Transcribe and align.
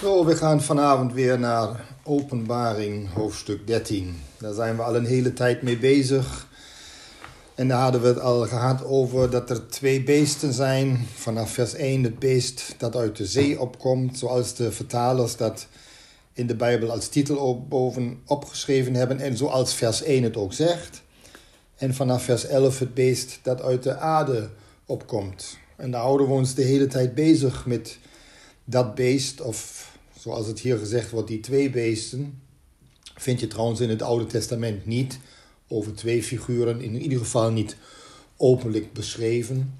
Zo, 0.00 0.24
we 0.24 0.36
gaan 0.36 0.62
vanavond 0.62 1.12
weer 1.12 1.38
naar 1.38 1.86
Openbaring, 2.02 3.12
hoofdstuk 3.12 3.66
13. 3.66 4.16
Daar 4.38 4.52
zijn 4.52 4.76
we 4.76 4.82
al 4.82 4.96
een 4.96 5.04
hele 5.04 5.32
tijd 5.32 5.62
mee 5.62 5.78
bezig. 5.78 6.46
En 7.54 7.68
daar 7.68 7.80
hadden 7.80 8.00
we 8.00 8.06
het 8.06 8.20
al 8.20 8.46
gehad 8.46 8.84
over 8.84 9.30
dat 9.30 9.50
er 9.50 9.68
twee 9.68 10.02
beesten 10.02 10.52
zijn. 10.52 11.06
Vanaf 11.14 11.50
vers 11.50 11.74
1 11.74 12.02
het 12.02 12.18
beest 12.18 12.74
dat 12.78 12.96
uit 12.96 13.16
de 13.16 13.26
zee 13.26 13.60
opkomt, 13.60 14.18
zoals 14.18 14.54
de 14.54 14.72
vertalers 14.72 15.36
dat 15.36 15.66
in 16.32 16.46
de 16.46 16.56
Bijbel 16.56 16.90
als 16.90 17.08
titel 17.08 17.66
boven 17.68 18.22
opgeschreven 18.26 18.94
hebben 18.94 19.20
en 19.20 19.36
zoals 19.36 19.74
vers 19.74 20.02
1 20.02 20.22
het 20.22 20.36
ook 20.36 20.52
zegt. 20.52 21.02
En 21.76 21.94
vanaf 21.94 22.22
vers 22.22 22.46
11 22.46 22.78
het 22.78 22.94
beest 22.94 23.38
dat 23.42 23.62
uit 23.62 23.82
de 23.82 23.96
aarde 23.96 24.50
opkomt. 24.86 25.58
En 25.76 25.90
daar 25.90 26.02
houden 26.02 26.26
we 26.26 26.32
ons 26.32 26.54
de 26.54 26.62
hele 26.62 26.86
tijd 26.86 27.14
bezig 27.14 27.66
met 27.66 27.98
dat 28.64 28.94
beest, 28.94 29.40
of 29.40 29.89
zoals 30.20 30.46
het 30.46 30.60
hier 30.60 30.78
gezegd 30.78 31.10
wordt, 31.10 31.28
die 31.28 31.40
twee 31.40 31.70
beesten. 31.70 32.40
Vind 33.14 33.40
je 33.40 33.46
trouwens 33.46 33.80
in 33.80 33.88
het 33.88 34.02
Oude 34.02 34.26
Testament 34.26 34.86
niet 34.86 35.18
over 35.68 35.94
twee 35.94 36.22
figuren, 36.22 36.80
in 36.80 37.00
ieder 37.00 37.18
geval 37.18 37.50
niet 37.50 37.76
openlijk 38.36 38.92
beschreven. 38.92 39.78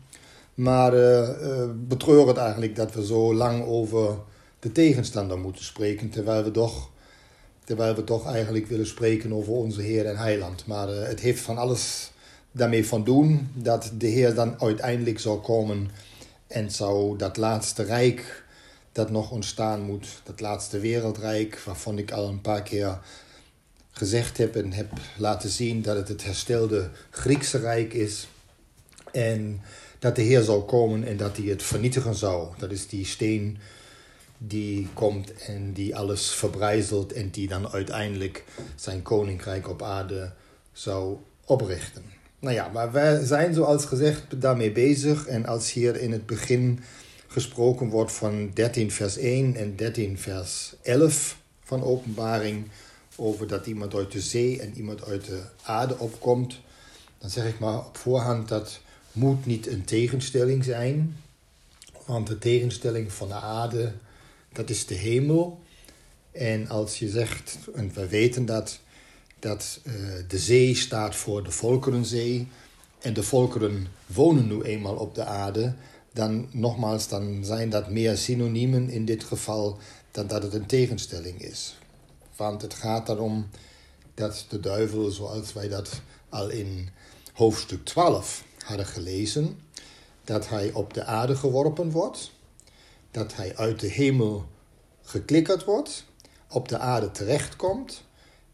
Maar 0.54 0.94
uh, 0.94 1.70
betreur 1.88 2.28
het 2.28 2.36
eigenlijk 2.36 2.76
dat 2.76 2.94
we 2.94 3.06
zo 3.06 3.34
lang 3.34 3.64
over 3.64 4.18
de 4.58 4.72
tegenstander 4.72 5.38
moeten 5.38 5.64
spreken, 5.64 6.10
terwijl 6.10 6.44
we 6.44 6.50
toch, 6.50 6.90
terwijl 7.64 7.94
we 7.94 8.04
toch 8.04 8.26
eigenlijk 8.26 8.66
willen 8.66 8.86
spreken 8.86 9.32
over 9.32 9.52
onze 9.52 9.82
Heer 9.82 10.06
en 10.06 10.16
Heiland. 10.16 10.66
Maar 10.66 10.88
uh, 10.88 11.02
het 11.02 11.20
heeft 11.20 11.40
van 11.40 11.58
alles 11.58 12.10
daarmee 12.52 12.86
van 12.86 13.04
doen 13.04 13.48
dat 13.54 13.92
de 13.98 14.06
Heer 14.06 14.34
dan 14.34 14.60
uiteindelijk 14.60 15.18
zal 15.18 15.40
komen 15.40 15.90
en 16.46 16.70
zou 16.70 17.18
dat 17.18 17.36
laatste 17.36 17.82
rijk 17.82 18.44
dat 18.92 19.10
nog 19.10 19.30
ontstaan 19.30 19.80
moet, 19.80 20.20
dat 20.24 20.40
laatste 20.40 20.78
wereldrijk, 20.78 21.60
waarvan 21.64 21.98
ik 21.98 22.10
al 22.10 22.28
een 22.28 22.40
paar 22.40 22.62
keer 22.62 22.98
gezegd 23.90 24.38
heb 24.38 24.56
en 24.56 24.72
heb 24.72 24.90
laten 25.16 25.50
zien 25.50 25.82
dat 25.82 25.96
het 25.96 26.08
het 26.08 26.24
herstelde 26.24 26.90
Griekse 27.10 27.58
rijk 27.58 27.92
is. 27.92 28.28
En 29.12 29.60
dat 29.98 30.16
de 30.16 30.22
Heer 30.22 30.42
zal 30.42 30.64
komen 30.64 31.04
en 31.04 31.16
dat 31.16 31.36
hij 31.36 31.46
het 31.46 31.62
vernietigen 31.62 32.14
zou. 32.14 32.48
Dat 32.58 32.70
is 32.70 32.88
die 32.88 33.04
steen 33.06 33.58
die 34.38 34.88
komt 34.94 35.32
en 35.32 35.72
die 35.72 35.96
alles 35.96 36.30
verbrijzelt 36.30 37.12
en 37.12 37.30
die 37.30 37.48
dan 37.48 37.68
uiteindelijk 37.68 38.44
zijn 38.74 39.02
koninkrijk 39.02 39.68
op 39.68 39.82
aarde 39.82 40.32
zou 40.72 41.16
oprichten. 41.44 42.02
Nou 42.38 42.54
ja, 42.54 42.68
maar 42.68 42.92
wij 42.92 43.24
zijn 43.24 43.54
zoals 43.54 43.84
gezegd 43.84 44.40
daarmee 44.40 44.72
bezig. 44.72 45.26
En 45.26 45.46
als 45.46 45.72
hier 45.72 45.96
in 45.96 46.12
het 46.12 46.26
begin 46.26 46.80
gesproken 47.30 47.88
wordt 47.88 48.12
van 48.12 48.50
13 48.54 48.90
vers 48.90 49.16
1 49.16 49.56
en 49.56 49.76
13 49.76 50.18
vers 50.18 50.74
11 50.82 51.36
van 51.64 51.82
openbaring, 51.82 52.68
over 53.16 53.46
dat 53.46 53.66
iemand 53.66 53.94
uit 53.94 54.12
de 54.12 54.20
zee 54.20 54.60
en 54.60 54.74
iemand 54.76 55.04
uit 55.04 55.24
de 55.24 55.42
aarde 55.62 55.98
opkomt, 55.98 56.60
dan 57.18 57.30
zeg 57.30 57.46
ik 57.46 57.58
maar 57.58 57.78
op 57.78 57.96
voorhand 57.96 58.48
dat 58.48 58.80
moet 59.12 59.46
niet 59.46 59.66
een 59.66 59.84
tegenstelling 59.84 60.64
zijn. 60.64 61.16
Want 62.06 62.26
de 62.26 62.38
tegenstelling 62.38 63.12
van 63.12 63.28
de 63.28 63.34
aarde, 63.34 63.92
dat 64.52 64.70
is 64.70 64.86
de 64.86 64.94
hemel. 64.94 65.60
En 66.32 66.68
als 66.68 66.98
je 66.98 67.08
zegt, 67.08 67.58
en 67.74 67.92
we 67.94 68.08
weten 68.08 68.46
dat, 68.46 68.80
dat 69.38 69.80
uh, 69.84 69.94
de 70.28 70.38
zee 70.38 70.74
staat 70.74 71.16
voor 71.16 71.44
de 71.44 71.50
volkerenzee. 71.50 72.48
En 73.00 73.12
de 73.14 73.22
volkeren 73.22 73.86
wonen 74.06 74.46
nu 74.46 74.62
eenmaal 74.62 74.96
op 74.96 75.14
de 75.14 75.24
aarde. 75.24 75.74
Dan 76.12 76.48
nogmaals, 76.52 77.08
dan 77.08 77.44
zijn 77.44 77.70
dat 77.70 77.90
meer 77.90 78.16
synoniemen 78.16 78.88
in 78.90 79.04
dit 79.04 79.24
geval 79.24 79.78
dan 80.10 80.26
dat 80.26 80.42
het 80.42 80.54
een 80.54 80.66
tegenstelling 80.66 81.42
is. 81.42 81.78
Want 82.36 82.62
het 82.62 82.74
gaat 82.74 83.08
erom 83.08 83.48
dat 84.14 84.46
de 84.48 84.60
duivel, 84.60 85.10
zoals 85.10 85.52
wij 85.52 85.68
dat 85.68 86.00
al 86.28 86.48
in 86.48 86.88
hoofdstuk 87.32 87.84
12 87.84 88.44
hadden 88.64 88.86
gelezen, 88.86 89.58
dat 90.24 90.48
hij 90.48 90.72
op 90.72 90.94
de 90.94 91.04
aarde 91.04 91.36
geworpen 91.36 91.90
wordt, 91.90 92.32
dat 93.10 93.36
hij 93.36 93.56
uit 93.56 93.80
de 93.80 93.86
hemel 93.86 94.46
geklikkerd 95.02 95.64
wordt, 95.64 96.04
op 96.48 96.68
de 96.68 96.78
aarde 96.78 97.10
terechtkomt 97.10 98.04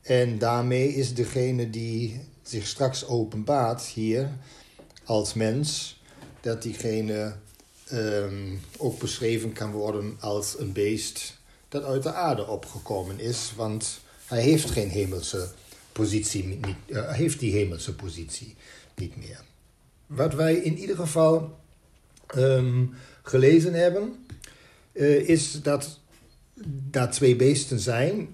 en 0.02 0.38
daarmee 0.38 0.94
is 0.94 1.14
degene 1.14 1.70
die 1.70 2.20
zich 2.42 2.66
straks 2.66 3.06
openbaart 3.06 3.82
hier 3.82 4.30
als 5.04 5.34
mens, 5.34 6.00
dat 6.40 6.62
diegene 6.62 7.36
um, 7.92 8.60
ook 8.76 8.98
beschreven 8.98 9.52
kan 9.52 9.70
worden 9.70 10.16
als 10.20 10.58
een 10.58 10.72
beest 10.72 11.38
dat 11.68 11.84
uit 11.84 12.02
de 12.02 12.12
aarde 12.12 12.46
opgekomen 12.46 13.20
is, 13.20 13.52
want 13.56 14.00
hij 14.26 14.40
heeft 14.40 14.70
geen 14.70 14.88
hemelse 14.88 15.48
positie, 15.92 16.44
niet, 16.44 16.76
uh, 16.86 17.12
heeft 17.12 17.38
die 17.38 17.52
hemelse 17.52 17.94
positie 17.94 18.54
niet 18.94 19.16
meer. 19.16 19.40
Wat 20.06 20.34
wij 20.34 20.54
in 20.54 20.78
ieder 20.78 20.96
geval 20.96 21.58
um, 22.36 22.94
gelezen 23.22 23.72
hebben, 23.72 24.26
uh, 24.92 25.28
is 25.28 25.62
dat 25.62 26.00
daar 26.90 27.10
twee 27.10 27.36
beesten 27.36 27.80
zijn. 27.80 28.28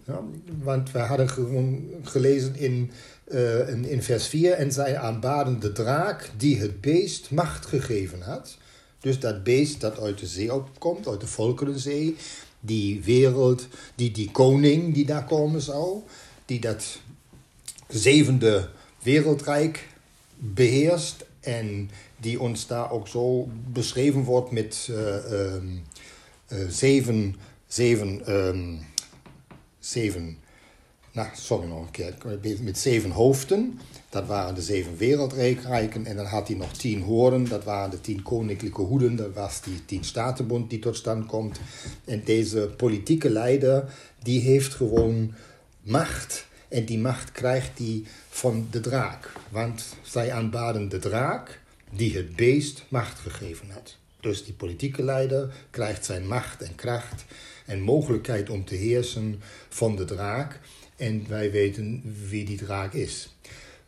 Want 0.62 0.90
we 0.90 0.98
hadden 0.98 1.28
gewoon 1.28 1.90
gelezen 2.02 2.56
in, 2.56 2.90
uh, 3.28 3.68
in, 3.68 3.84
in, 3.84 4.02
vers 4.02 4.26
4... 4.26 4.52
en 4.52 4.72
zij 4.72 4.98
aanbaden 4.98 5.60
de 5.60 5.72
draak 5.72 6.30
die 6.36 6.58
het 6.58 6.80
beest 6.80 7.30
macht 7.30 7.66
gegeven 7.66 8.20
had. 8.20 8.56
Dus 9.02 9.20
dat 9.20 9.42
beest 9.44 9.80
dat 9.80 10.00
uit 10.00 10.18
de 10.18 10.26
zee 10.26 10.54
opkomt, 10.54 11.08
uit 11.08 11.20
de 11.20 11.26
Volkerenzee... 11.26 12.16
die 12.60 13.02
wereld, 13.02 13.66
die, 13.94 14.10
die 14.10 14.30
koning 14.30 14.94
die 14.94 15.06
daar 15.06 15.24
komen 15.24 15.60
zou... 15.60 16.00
die 16.44 16.60
dat 16.60 16.98
zevende 17.88 18.68
wereldrijk 19.02 19.88
beheerst... 20.36 21.24
en 21.40 21.90
die 22.16 22.40
ons 22.40 22.66
daar 22.66 22.90
ook 22.90 23.08
zo 23.08 23.48
beschreven 23.72 24.22
wordt 24.24 24.50
met 24.50 24.88
uh, 24.90 24.96
uh, 25.32 26.68
zeven 26.68 27.36
zeven, 27.72 28.32
um, 28.32 28.78
zeven 29.78 30.38
nou, 31.12 31.28
sorry 31.34 31.68
nog 31.68 31.80
een 31.80 31.90
keer, 31.90 32.14
met 32.60 32.78
zeven 32.78 33.10
hoofden. 33.10 33.80
Dat 34.12 34.26
waren 34.26 34.54
de 34.54 34.62
zeven 34.62 34.96
wereldrijken. 34.96 36.06
En 36.06 36.16
dan 36.16 36.26
had 36.26 36.48
hij 36.48 36.56
nog 36.56 36.72
tien 36.72 37.02
horen. 37.02 37.48
Dat 37.48 37.64
waren 37.64 37.90
de 37.90 38.00
tien 38.00 38.22
koninklijke 38.22 38.80
hoeden. 38.80 39.16
Dat 39.16 39.34
was 39.34 39.60
die 39.62 39.84
tien 39.84 40.04
statenbond 40.04 40.70
die 40.70 40.78
tot 40.78 40.96
stand 40.96 41.26
komt. 41.26 41.60
En 42.04 42.22
deze 42.24 42.74
politieke 42.76 43.30
leider, 43.30 43.84
die 44.22 44.40
heeft 44.40 44.74
gewoon 44.74 45.34
macht. 45.82 46.46
En 46.68 46.84
die 46.84 46.98
macht 46.98 47.32
krijgt 47.32 47.78
hij 47.78 48.02
van 48.28 48.66
de 48.70 48.80
draak. 48.80 49.32
Want 49.48 49.96
zij 50.02 50.32
aanbaden 50.32 50.88
de 50.88 50.98
draak 50.98 51.60
die 51.90 52.16
het 52.16 52.36
beest 52.36 52.84
macht 52.88 53.18
gegeven 53.18 53.70
had. 53.70 53.96
Dus 54.20 54.44
die 54.44 54.54
politieke 54.54 55.02
leider 55.02 55.54
krijgt 55.70 56.04
zijn 56.04 56.26
macht 56.26 56.62
en 56.62 56.74
kracht 56.74 57.24
en 57.66 57.80
mogelijkheid 57.80 58.50
om 58.50 58.64
te 58.64 58.74
heersen 58.74 59.42
van 59.68 59.96
de 59.96 60.04
draak. 60.04 60.60
En 60.96 61.24
wij 61.28 61.50
weten 61.50 62.16
wie 62.28 62.44
die 62.44 62.58
draak 62.58 62.92
is. 62.92 63.28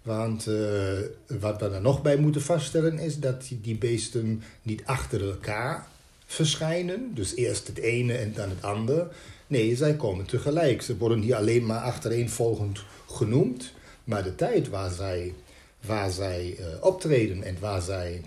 Want 0.05 0.47
uh, 0.49 0.99
wat 1.27 1.61
we 1.61 1.69
er 1.69 1.81
nog 1.81 2.03
bij 2.03 2.17
moeten 2.17 2.43
vaststellen 2.43 2.99
is 2.99 3.19
dat 3.19 3.49
die 3.63 3.77
beesten 3.77 4.43
niet 4.63 4.83
achter 4.85 5.29
elkaar 5.29 5.87
verschijnen. 6.27 7.15
Dus 7.15 7.35
eerst 7.35 7.67
het 7.67 7.79
ene 7.79 8.17
en 8.17 8.33
dan 8.33 8.49
het 8.49 8.63
andere. 8.63 9.09
Nee, 9.47 9.77
zij 9.77 9.95
komen 9.97 10.27
tegelijk. 10.27 10.83
Ze 10.83 10.97
worden 10.97 11.21
hier 11.21 11.35
alleen 11.35 11.67
maar 11.67 11.81
achtereenvolgend 11.81 12.83
genoemd. 13.11 13.73
Maar 14.05 14.23
de 14.23 14.35
tijd 14.35 14.69
waar 14.69 14.91
zij, 14.91 15.35
waar 15.87 16.11
zij 16.11 16.57
uh, 16.59 16.67
optreden 16.81 17.43
en 17.43 17.57
waar 17.61 17.83
zij 17.83 18.23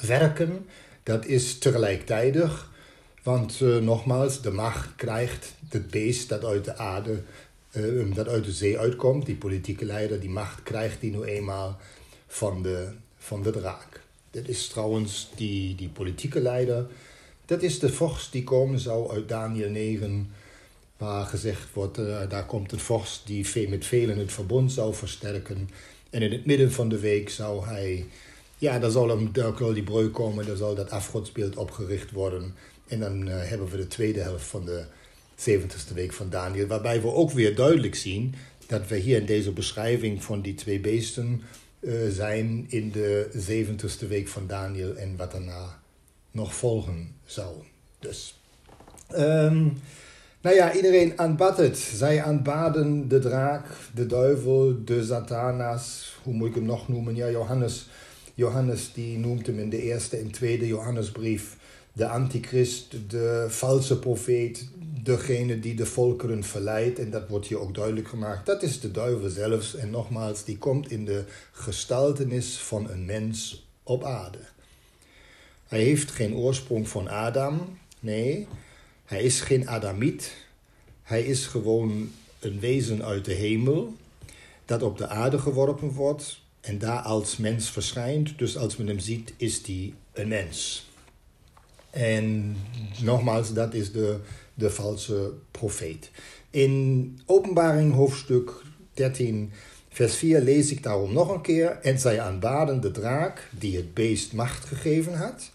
werken, 0.00 0.66
dat 1.02 1.26
is 1.26 1.58
tegelijkertijd 1.58 2.36
want 3.22 3.60
uh, 3.60 3.76
nogmaals, 3.76 4.42
de 4.42 4.50
macht 4.50 4.88
krijgt 4.96 5.54
het 5.68 5.90
beest 5.90 6.28
dat 6.28 6.44
uit 6.44 6.64
de 6.64 6.76
aarde, 6.76 7.22
uh, 7.76 8.14
dat 8.14 8.28
uit 8.28 8.44
de 8.44 8.52
zee 8.52 8.78
uitkomt. 8.78 9.26
Die 9.26 9.36
politieke 9.36 9.84
leider, 9.84 10.20
die 10.20 10.30
macht 10.30 10.62
krijgt 10.62 11.00
die 11.00 11.10
nu 11.10 11.22
eenmaal 11.22 11.78
van 12.26 12.62
de, 12.62 12.88
van 13.16 13.42
de 13.42 13.50
draak. 13.50 14.00
Dit 14.30 14.48
is 14.48 14.68
trouwens 14.68 15.30
die, 15.34 15.74
die 15.74 15.88
politieke 15.88 16.40
leider. 16.40 16.86
Dat 17.44 17.62
is 17.62 17.78
de 17.78 17.92
vorst 17.92 18.32
die 18.32 18.44
komen 18.44 18.78
zou 18.78 19.10
uit 19.10 19.28
Daniel 19.28 19.70
9, 19.70 20.30
waar 20.96 21.26
gezegd 21.26 21.72
wordt, 21.72 21.98
uh, 21.98 22.28
daar 22.28 22.46
komt 22.46 22.72
een 22.72 22.78
vorst 22.78 23.26
die 23.26 23.68
met 23.68 23.86
velen 23.86 24.18
het 24.18 24.32
verbond 24.32 24.72
zou 24.72 24.94
versterken. 24.94 25.70
En 26.10 26.22
in 26.22 26.32
het 26.32 26.46
midden 26.46 26.72
van 26.72 26.88
de 26.88 26.98
week 26.98 27.30
zou 27.30 27.66
hij, 27.66 28.06
ja, 28.58 28.78
daar 28.78 28.90
zal 28.90 29.10
een 29.10 29.32
duikel 29.32 29.72
die 29.72 29.82
breuk 29.82 30.12
komen, 30.12 30.46
daar 30.46 30.56
zal 30.56 30.74
dat 30.74 30.90
afgodsbeeld 30.90 31.56
opgericht 31.56 32.10
worden. 32.10 32.54
En 32.86 33.00
dan 33.00 33.28
uh, 33.28 33.34
hebben 33.38 33.68
we 33.68 33.76
de 33.76 33.86
tweede 33.86 34.20
helft 34.20 34.46
van 34.46 34.64
de 34.64 34.84
70ste 35.38 35.94
week 35.94 36.12
van 36.12 36.30
Daniel, 36.30 36.66
waarbij 36.66 37.00
we 37.00 37.12
ook 37.12 37.30
weer 37.30 37.54
duidelijk 37.54 37.94
zien 37.94 38.34
dat 38.66 38.88
we 38.88 38.96
hier 38.96 39.20
in 39.20 39.26
deze 39.26 39.52
beschrijving 39.52 40.24
van 40.24 40.40
die 40.40 40.54
twee 40.54 40.80
beesten 40.80 41.42
uh, 41.80 41.94
zijn 42.08 42.64
in 42.68 42.90
de 42.90 43.28
70ste 43.34 44.08
week 44.08 44.28
van 44.28 44.46
Daniel 44.46 44.94
en 44.94 45.16
wat 45.16 45.32
daarna 45.32 45.80
nog 46.30 46.54
volgen 46.54 47.14
zou. 47.24 47.54
Dus. 47.98 48.40
Um, 49.14 49.76
Nou 50.46 50.58
ja, 50.58 50.74
iedereen 50.74 51.18
aanbad 51.18 51.58
het. 51.58 51.78
Zij 51.78 52.22
aanbaden 52.22 53.08
de 53.08 53.18
draak, 53.18 53.66
de 53.94 54.06
duivel, 54.06 54.84
de 54.84 55.04
satanas. 55.04 56.16
Hoe 56.22 56.34
moet 56.34 56.48
ik 56.48 56.54
hem 56.54 56.64
nog 56.64 56.88
noemen? 56.88 57.14
Ja, 57.14 57.30
Johannes, 57.30 57.88
Johannes 58.34 58.92
die 58.92 59.18
noemt 59.18 59.46
hem 59.46 59.58
in 59.58 59.70
de 59.70 59.82
eerste 59.82 60.16
en 60.16 60.30
tweede 60.30 60.66
Johannesbrief 60.66 61.56
de 61.92 62.08
antichrist, 62.08 62.96
de 63.08 63.46
valse 63.48 63.98
profeet, 63.98 64.68
degene 65.06 65.60
die 65.60 65.74
de 65.74 65.86
volkeren 65.86 66.44
verleidt. 66.44 66.98
En 66.98 67.10
dat 67.10 67.28
wordt 67.28 67.46
hier 67.46 67.58
ook 67.58 67.74
duidelijk 67.74 68.08
gemaakt. 68.08 68.46
Dat 68.46 68.62
is 68.62 68.80
de 68.80 68.90
duivel 68.90 69.28
zelfs. 69.28 69.74
En 69.74 69.90
nogmaals, 69.90 70.44
die 70.44 70.58
komt 70.58 70.90
in 70.90 71.04
de 71.04 71.24
gestaltenis 71.52 72.58
van 72.58 72.90
een 72.90 73.04
mens 73.04 73.66
op 73.82 74.04
aarde. 74.04 74.38
Hij 75.68 75.82
heeft 75.82 76.10
geen 76.10 76.34
oorsprong 76.34 76.88
van 76.88 77.08
Adam. 77.08 77.78
Nee, 78.00 78.46
hij 79.04 79.22
is 79.22 79.40
geen 79.40 79.68
Adamiet. 79.68 80.32
Hij 81.02 81.22
is 81.22 81.46
gewoon 81.46 82.10
een 82.38 82.60
wezen 82.60 83.04
uit 83.04 83.24
de 83.24 83.34
hemel 83.34 83.94
dat 84.64 84.82
op 84.82 84.98
de 84.98 85.08
aarde 85.08 85.38
geworpen 85.38 85.88
wordt 85.90 86.40
en 86.60 86.78
daar 86.78 87.00
als 87.00 87.36
mens 87.36 87.70
verschijnt. 87.70 88.38
Dus 88.38 88.56
als 88.56 88.76
men 88.76 88.86
hem 88.86 88.98
ziet, 88.98 89.32
is 89.36 89.66
hij 89.66 89.94
een 90.12 90.28
mens. 90.28 90.86
En 91.90 92.56
nogmaals, 93.02 93.52
dat 93.52 93.74
is 93.74 93.92
de, 93.92 94.18
de 94.56 94.70
valse 94.70 95.32
profeet. 95.50 96.10
In 96.50 97.18
Openbaring 97.26 97.94
hoofdstuk 97.94 98.52
13, 98.94 99.52
vers 99.88 100.14
4 100.14 100.40
lees 100.40 100.70
ik 100.70 100.82
daarom 100.82 101.12
nog 101.12 101.34
een 101.34 101.40
keer. 101.40 101.78
En 101.82 101.98
zij 101.98 102.20
aanbaden 102.20 102.80
de 102.80 102.90
draak 102.90 103.48
die 103.58 103.76
het 103.76 103.94
beest 103.94 104.32
macht 104.32 104.64
gegeven 104.64 105.14
had. 105.14 105.50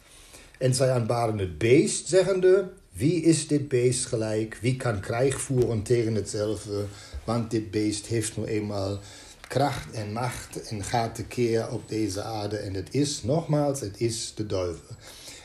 En 0.58 0.76
zij 0.76 0.92
aanbaden 0.92 1.38
het 1.38 1.58
beest, 1.58 2.08
zeggende: 2.08 2.70
Wie 2.92 3.22
is 3.22 3.48
dit 3.48 3.68
beest 3.68 4.06
gelijk? 4.06 4.58
Wie 4.62 4.76
kan 4.76 5.00
krijg 5.00 5.42
voeren 5.42 5.82
tegen 5.82 6.16
hetzelfde? 6.16 6.86
Want 7.24 7.52
dit 7.52 7.72
beest 7.72 8.06
heeft 8.06 8.38
nu 8.38 8.44
eenmaal 8.44 9.00
kracht 9.48 9.92
en 9.92 10.14
macht 10.14 10.70
en 10.70 10.84
gaat 10.84 11.16
tekeer 11.16 11.72
op 11.72 11.90
deze 11.90 12.22
aarde. 12.22 12.58
En 12.58 12.74
het 12.74 12.88
is, 12.92 13.24
nogmaals, 13.24 13.80
het 13.80 14.02
is 14.02 14.34
de 14.36 14.46
duivel. 14.46 14.96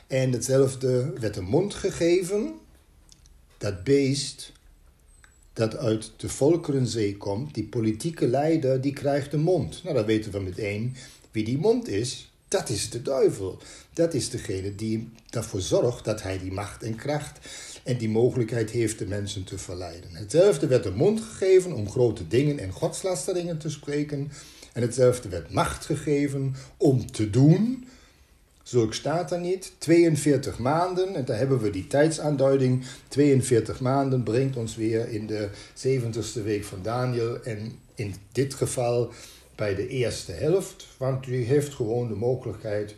En 0.07 0.33
hetzelfde 0.33 1.13
werd 1.21 1.35
de 1.35 1.41
mond 1.41 1.75
gegeven. 1.75 2.55
Dat 3.59 3.85
beest 3.85 4.53
dat 5.53 5.77
uit 5.77 6.11
de 6.17 6.29
Volkerenzee 6.29 7.17
komt, 7.17 7.55
die 7.55 7.65
politieke 7.65 8.29
leider, 8.29 8.81
die 8.81 8.93
krijgt 8.93 9.31
de 9.31 9.37
mond. 9.37 9.81
Nou, 9.83 9.95
dan 9.95 10.05
weten 10.05 10.33
we 10.33 10.41
meteen 10.41 10.97
wie 11.31 11.45
die 11.45 11.59
mond 11.59 11.89
is. 11.89 12.31
Dat 12.49 12.69
is 12.69 12.91
de 12.91 13.03
duivel. 13.03 13.59
Dat 13.93 14.15
is 14.15 14.31
degene 14.31 14.75
die 14.75 15.09
ervoor 15.31 15.61
zorgt 15.61 16.05
dat 16.05 16.23
hij 16.23 16.39
die 16.39 16.53
macht 16.53 16.83
en 16.83 16.97
kracht 16.97 17.39
en 17.85 17.99
die 17.99 18.09
mogelijkheid 18.09 18.71
heeft 18.71 18.99
de 18.99 19.07
mensen 19.07 19.45
te 19.45 19.59
verleiden. 19.59 20.15
Hetzelfde 20.15 20.67
werd 20.67 20.83
de 20.83 20.91
mond 20.91 21.21
gegeven 21.21 21.73
om 21.73 21.91
grote 21.91 22.29
dingen 22.29 22.59
en 22.59 22.73
godslasteringen 22.73 23.59
te 23.59 23.71
spreken. 23.71 24.31
En 24.73 24.83
hetzelfde 24.83 25.29
werd 25.29 25.53
macht 25.53 25.85
gegeven 25.85 26.55
om 26.77 27.11
te 27.11 27.31
doen 27.31 27.86
Zulk 28.67 28.95
staat 28.95 29.33
er 29.33 29.41
niet. 29.41 29.73
42 29.79 30.59
maanden, 30.59 31.15
en 31.15 31.25
daar 31.25 31.39
hebben 31.39 31.61
we 31.61 31.71
die 31.71 31.87
tijdsaanduiding. 31.87 32.85
42 33.09 33.81
maanden 33.81 34.23
brengt 34.23 34.57
ons 34.57 34.77
weer 34.77 35.09
in 35.09 35.27
de 35.27 35.49
70ste 35.75 36.43
week 36.43 36.65
van 36.65 36.83
Daniel. 36.83 37.43
En 37.43 37.73
in 37.95 38.15
dit 38.33 38.55
geval 38.55 39.13
bij 39.55 39.75
de 39.75 39.89
eerste 39.89 40.33
helft. 40.33 40.87
Want 40.97 41.27
u 41.27 41.45
heeft 41.45 41.75
gewoon 41.75 42.09
de 42.09 42.15
mogelijkheid 42.15 42.95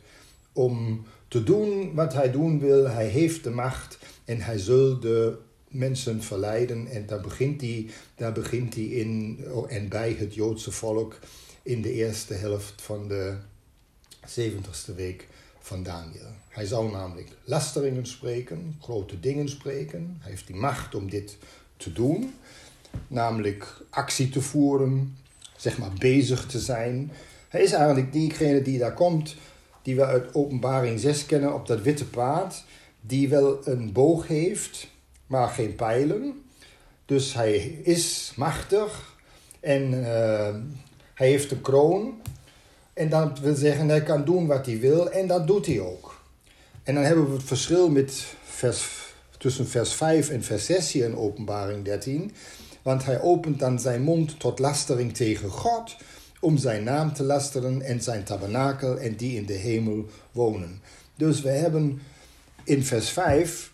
om 0.53 1.05
te 1.29 1.45
doen 1.45 1.95
wat 1.95 2.13
hij 2.13 2.31
doen 2.31 2.61
wil. 2.61 2.89
Hij 2.89 3.07
heeft 3.07 3.45
de 3.45 3.51
macht 3.51 3.99
en 4.25 4.41
hij 4.41 4.59
zal 4.59 5.01
de 5.01 5.37
mensen 5.69 6.23
verleiden. 6.23 6.87
En 6.87 7.07
daar 7.07 7.21
begint 7.21 7.61
hij, 7.61 7.87
daar 8.15 8.33
begint 8.33 8.75
hij 8.75 8.85
in 8.85 9.39
en 9.69 9.89
bij 9.89 10.17
het 10.19 10.35
Joodse 10.35 10.71
volk 10.71 11.19
in 11.63 11.83
de 11.83 11.93
eerste 11.93 12.35
helft 12.35 12.83
van 12.83 13.09
de 13.09 13.37
70ste 14.27 14.95
week 14.97 15.27
van 15.69 15.83
Daniel. 15.83 16.33
Hij 16.49 16.67
zou 16.67 16.91
namelijk 16.91 17.29
lasteringen 17.45 18.07
spreken, 18.07 18.77
grote 18.81 19.21
dingen 19.21 19.49
spreken. 19.49 20.17
Hij 20.21 20.31
heeft 20.31 20.47
die 20.47 20.57
macht 20.57 20.95
om 20.95 21.11
dit 21.11 21.37
te 21.77 21.93
doen, 21.93 22.35
namelijk 23.09 23.85
actie 23.91 24.29
te 24.29 24.41
voeren, 24.41 25.17
zeg 25.57 25.79
maar 25.79 25.93
bezig 25.99 26.47
te 26.47 26.59
zijn. 26.59 27.13
Hij 27.49 27.63
is 27.63 27.73
eigenlijk 27.73 28.13
diegene 28.13 28.63
die 28.63 28.79
daar 28.79 28.95
komt, 28.95 29.37
die 29.83 29.97
we 29.97 30.05
uit 30.05 30.35
Openbaring 30.35 31.01
6 31.01 31.27
kennen 31.27 31.55
op 31.55 31.67
dat 31.67 31.83
witte 31.83 32.07
paard, 32.07 32.65
die 33.01 33.29
wel 33.29 33.69
een 33.69 33.93
boog 33.93 34.27
heeft, 34.27 34.89
maar 35.27 35.49
geen 35.49 35.75
pijlen. 35.75 36.43
Dus 37.05 37.35
hij 37.35 37.57
is 37.83 38.33
machtig 38.37 39.17
en 39.61 39.93
uh, 39.93 40.55
hij 41.15 41.29
heeft 41.29 41.51
een 41.51 41.61
kroon, 41.61 42.21
en 42.99 43.09
dat 43.09 43.41
wil 43.41 43.55
zeggen, 43.55 43.89
hij 43.89 44.03
kan 44.03 44.25
doen 44.25 44.47
wat 44.47 44.67
hij 44.67 44.81
wil 44.81 45.11
en 45.11 45.27
dat 45.27 45.47
doet 45.47 45.67
hij 45.67 45.81
ook. 45.81 46.21
En 46.83 46.95
dan 46.95 47.05
hebben 47.05 47.29
we 47.29 47.33
het 47.33 47.43
verschil 47.43 47.91
met 47.91 48.25
vers, 48.45 48.89
tussen 49.39 49.69
vers 49.69 49.93
5 49.93 50.29
en 50.29 50.43
vers 50.43 50.67
6 50.67 50.93
hier 50.93 51.05
in 51.05 51.17
Openbaring 51.17 51.85
13. 51.85 52.33
Want 52.83 53.05
hij 53.05 53.21
opent 53.21 53.59
dan 53.59 53.81
zijn 53.81 54.03
mond 54.03 54.41
tot 54.41 54.59
lastering 54.59 55.15
tegen 55.15 55.51
God, 55.51 55.97
om 56.41 56.57
zijn 56.57 56.85
naam 56.85 57.13
te 57.13 57.23
lasteren 57.23 57.83
en 57.83 58.03
zijn 58.03 58.25
tabernakel 58.25 58.99
en 58.99 59.17
die 59.17 59.37
in 59.37 59.47
de 59.47 59.53
hemel 59.53 60.07
wonen. 60.33 60.81
Dus 61.17 61.41
we 61.41 61.51
hebben 61.51 62.01
in 62.65 62.85
vers 62.85 63.09
5 63.09 63.73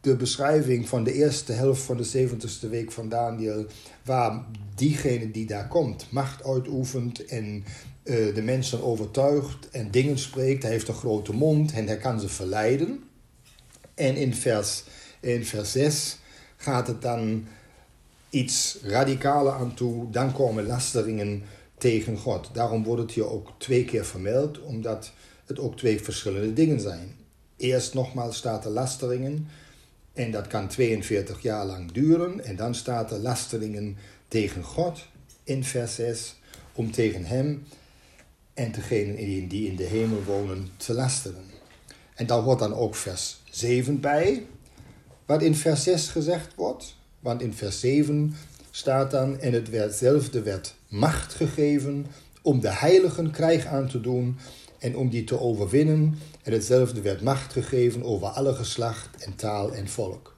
de 0.00 0.16
beschrijving 0.16 0.88
van 0.88 1.04
de 1.04 1.12
eerste 1.12 1.52
helft 1.52 1.82
van 1.82 1.96
de 1.96 2.28
70ste 2.28 2.70
week 2.70 2.92
van 2.92 3.08
Daniel, 3.08 3.66
waar 4.04 4.44
diegene 4.74 5.30
die 5.30 5.46
daar 5.46 5.68
komt 5.68 6.06
macht 6.10 6.44
uitoefent 6.44 7.24
en 7.24 7.64
uh, 8.08 8.34
de 8.34 8.42
mensen 8.42 8.82
overtuigt 8.82 9.70
en 9.70 9.90
dingen 9.90 10.18
spreekt. 10.18 10.62
Hij 10.62 10.72
heeft 10.72 10.88
een 10.88 10.94
grote 10.94 11.32
mond 11.32 11.72
en 11.72 11.86
hij 11.86 11.96
kan 11.96 12.20
ze 12.20 12.28
verleiden. 12.28 13.04
En 13.94 14.16
in 14.16 14.34
vers, 14.34 14.84
in 15.20 15.44
vers 15.44 15.72
6 15.72 16.18
gaat 16.56 16.86
het 16.86 17.02
dan 17.02 17.46
iets 18.30 18.78
radicaler 18.82 19.52
aan 19.52 19.74
toe. 19.74 20.10
Dan 20.10 20.32
komen 20.32 20.66
lasteringen 20.66 21.42
tegen 21.78 22.16
God. 22.16 22.50
Daarom 22.52 22.84
wordt 22.84 23.02
het 23.02 23.12
hier 23.12 23.30
ook 23.30 23.52
twee 23.58 23.84
keer 23.84 24.04
vermeld, 24.04 24.60
omdat 24.60 25.12
het 25.46 25.58
ook 25.58 25.76
twee 25.76 26.00
verschillende 26.00 26.52
dingen 26.52 26.80
zijn. 26.80 27.16
Eerst 27.56 27.94
nogmaals 27.94 28.36
staat 28.36 28.64
er 28.64 28.70
lasteringen. 28.70 29.48
En 30.12 30.30
dat 30.30 30.46
kan 30.46 30.68
42 30.68 31.42
jaar 31.42 31.66
lang 31.66 31.92
duren. 31.92 32.44
En 32.44 32.56
dan 32.56 32.74
staat 32.74 33.10
er 33.10 33.18
lasteringen 33.18 33.96
tegen 34.28 34.62
God 34.62 35.06
in 35.44 35.64
vers 35.64 35.94
6. 35.94 36.36
Om 36.72 36.90
tegen 36.90 37.24
hem 37.24 37.62
en 38.58 38.72
degenen 38.72 39.48
die 39.48 39.66
in 39.68 39.76
de 39.76 39.84
hemel 39.84 40.22
wonen 40.22 40.68
te 40.76 40.92
lasteren. 40.92 41.44
En 42.14 42.26
daar 42.26 42.42
wordt 42.42 42.60
dan 42.60 42.74
ook 42.74 42.94
vers 42.94 43.40
7 43.50 44.00
bij, 44.00 44.46
wat 45.26 45.42
in 45.42 45.54
vers 45.54 45.82
6 45.82 46.08
gezegd 46.08 46.54
wordt. 46.54 46.96
Want 47.20 47.42
in 47.42 47.54
vers 47.54 47.80
7 47.80 48.34
staat 48.70 49.10
dan, 49.10 49.40
en 49.40 49.52
het 49.52 49.70
werd 50.42 50.74
macht 50.88 51.34
gegeven 51.34 52.06
om 52.42 52.60
de 52.60 52.72
heiligen 52.72 53.30
krijg 53.30 53.66
aan 53.66 53.88
te 53.88 54.00
doen 54.00 54.38
en 54.78 54.96
om 54.96 55.08
die 55.08 55.24
te 55.24 55.40
overwinnen. 55.40 56.18
En 56.42 56.52
hetzelfde 56.52 57.00
werd 57.00 57.22
macht 57.22 57.52
gegeven 57.52 58.02
over 58.02 58.28
alle 58.28 58.54
geslacht 58.54 59.24
en 59.24 59.34
taal 59.34 59.72
en 59.72 59.88
volk. 59.88 60.36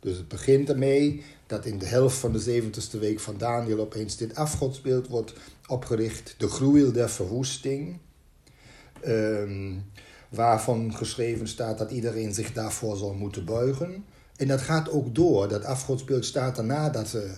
Dus 0.00 0.16
het 0.16 0.28
begint 0.28 0.68
ermee 0.68 1.22
dat 1.46 1.66
in 1.66 1.78
de 1.78 1.86
helft 1.86 2.16
van 2.16 2.32
de 2.32 2.62
70ste 2.62 2.98
week 2.98 3.20
van 3.20 3.38
Daniel 3.38 3.78
opeens 3.78 4.16
dit 4.16 4.34
afgodsbeeld 4.34 5.08
wordt 5.08 5.32
opgericht. 5.70 6.34
De 6.38 6.48
gruwel 6.48 6.92
der 6.92 7.10
verwoesting. 7.10 7.98
Ehm, 9.00 9.72
waarvan 10.28 10.94
geschreven 10.94 11.48
staat 11.48 11.78
dat 11.78 11.90
iedereen 11.90 12.34
zich 12.34 12.52
daarvoor 12.52 12.96
zal 12.96 13.14
moeten 13.14 13.44
buigen. 13.44 14.04
En 14.36 14.48
dat 14.48 14.60
gaat 14.60 14.90
ook 14.90 15.14
door. 15.14 15.48
Dat 15.48 15.64
afgodsbeeld 15.64 16.24
staat 16.24 16.56
daarna 16.56 16.90
dat 16.90 17.06
de 17.10 17.30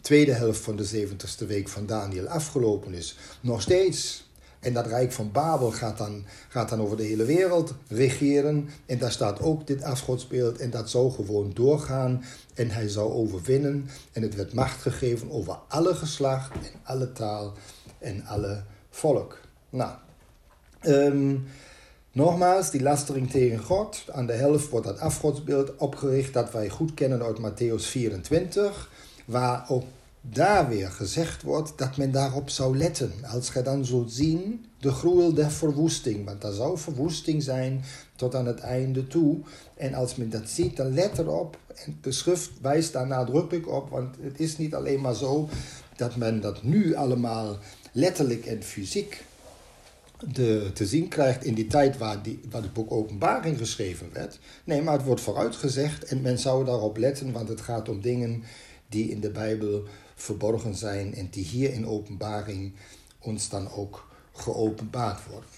tweede 0.00 0.32
helft 0.32 0.60
van 0.60 0.76
de 0.76 0.84
70ste 0.84 1.46
week 1.46 1.68
van 1.68 1.86
Daniel 1.86 2.26
afgelopen 2.26 2.94
is. 2.94 3.16
Nog 3.40 3.62
steeds 3.62 4.27
en 4.60 4.72
dat 4.72 4.86
Rijk 4.86 5.12
van 5.12 5.32
Babel 5.32 5.70
gaat 5.70 5.98
dan, 5.98 6.24
gaat 6.48 6.68
dan 6.68 6.80
over 6.80 6.96
de 6.96 7.02
hele 7.02 7.24
wereld 7.24 7.74
regeren. 7.88 8.68
En 8.86 8.98
daar 8.98 9.12
staat 9.12 9.40
ook 9.40 9.66
dit 9.66 9.82
afgodsbeeld. 9.82 10.58
En 10.58 10.70
dat 10.70 10.90
zou 10.90 11.10
gewoon 11.10 11.50
doorgaan. 11.54 12.24
En 12.54 12.70
hij 12.70 12.88
zou 12.88 13.12
overwinnen. 13.12 13.88
En 14.12 14.22
het 14.22 14.34
werd 14.34 14.52
macht 14.52 14.82
gegeven 14.82 15.30
over 15.30 15.58
alle 15.68 15.94
geslacht 15.94 16.52
en 16.52 16.80
alle 16.82 17.12
taal 17.12 17.52
en 17.98 18.24
alle 18.26 18.62
volk. 18.90 19.40
Nou, 19.70 19.92
um, 20.86 21.44
nogmaals, 22.12 22.70
die 22.70 22.82
lastering 22.82 23.30
tegen 23.30 23.58
God. 23.58 24.04
Aan 24.12 24.26
de 24.26 24.32
helft 24.32 24.68
wordt 24.68 24.86
dat 24.86 24.98
afgodsbeeld 24.98 25.76
opgericht 25.76 26.32
dat 26.32 26.52
wij 26.52 26.68
goed 26.68 26.94
kennen 26.94 27.22
uit 27.22 27.38
Matthäus 27.38 27.84
24. 27.84 28.90
Waar 29.24 29.64
ook 29.68 29.84
daar 30.32 30.68
weer 30.68 30.90
gezegd 30.90 31.42
wordt 31.42 31.78
dat 31.78 31.96
men 31.96 32.10
daarop 32.10 32.50
zou 32.50 32.76
letten. 32.76 33.12
Als 33.22 33.52
je 33.52 33.62
dan 33.62 33.84
zult 33.84 34.12
zien 34.12 34.64
de 34.80 34.92
gruwel 34.92 35.34
der 35.34 35.50
verwoesting. 35.50 36.24
Want 36.24 36.44
er 36.44 36.52
zou 36.52 36.78
verwoesting 36.78 37.42
zijn 37.42 37.84
tot 38.16 38.34
aan 38.34 38.46
het 38.46 38.60
einde 38.60 39.06
toe. 39.06 39.38
En 39.76 39.94
als 39.94 40.16
men 40.16 40.30
dat 40.30 40.48
ziet, 40.48 40.76
dan 40.76 40.94
let 40.94 41.18
erop. 41.18 41.58
En 41.84 41.98
de 42.00 42.12
schrift 42.12 42.50
wijst 42.60 42.92
daar 42.92 43.06
nadrukkelijk 43.06 43.68
op. 43.68 43.90
Want 43.90 44.16
het 44.20 44.40
is 44.40 44.58
niet 44.58 44.74
alleen 44.74 45.00
maar 45.00 45.14
zo 45.14 45.48
dat 45.96 46.16
men 46.16 46.40
dat 46.40 46.62
nu 46.62 46.94
allemaal 46.94 47.58
letterlijk 47.92 48.46
en 48.46 48.62
fysiek 48.62 49.24
de, 50.32 50.70
te 50.74 50.86
zien 50.86 51.08
krijgt 51.08 51.44
in 51.44 51.54
die 51.54 51.66
tijd 51.66 51.98
waar, 51.98 52.22
die, 52.22 52.40
waar 52.50 52.62
het 52.62 52.72
boek 52.72 52.92
Openbaring 52.92 53.58
geschreven 53.58 54.08
werd. 54.12 54.38
Nee, 54.64 54.82
maar 54.82 54.94
het 54.94 55.04
wordt 55.04 55.20
vooruitgezegd 55.20 56.04
en 56.04 56.20
men 56.20 56.38
zou 56.38 56.64
daarop 56.64 56.96
letten, 56.96 57.32
want 57.32 57.48
het 57.48 57.60
gaat 57.60 57.88
om 57.88 58.00
dingen 58.00 58.42
die 58.88 59.10
in 59.10 59.20
de 59.20 59.30
Bijbel 59.30 59.82
verborgen 60.18 60.74
zijn 60.74 61.14
en 61.14 61.28
die 61.30 61.44
hier 61.44 61.72
in 61.72 61.86
Openbaring 61.86 62.72
ons 63.18 63.48
dan 63.48 63.70
ook 63.70 64.08
geopenbaard 64.32 65.20
worden. 65.26 65.50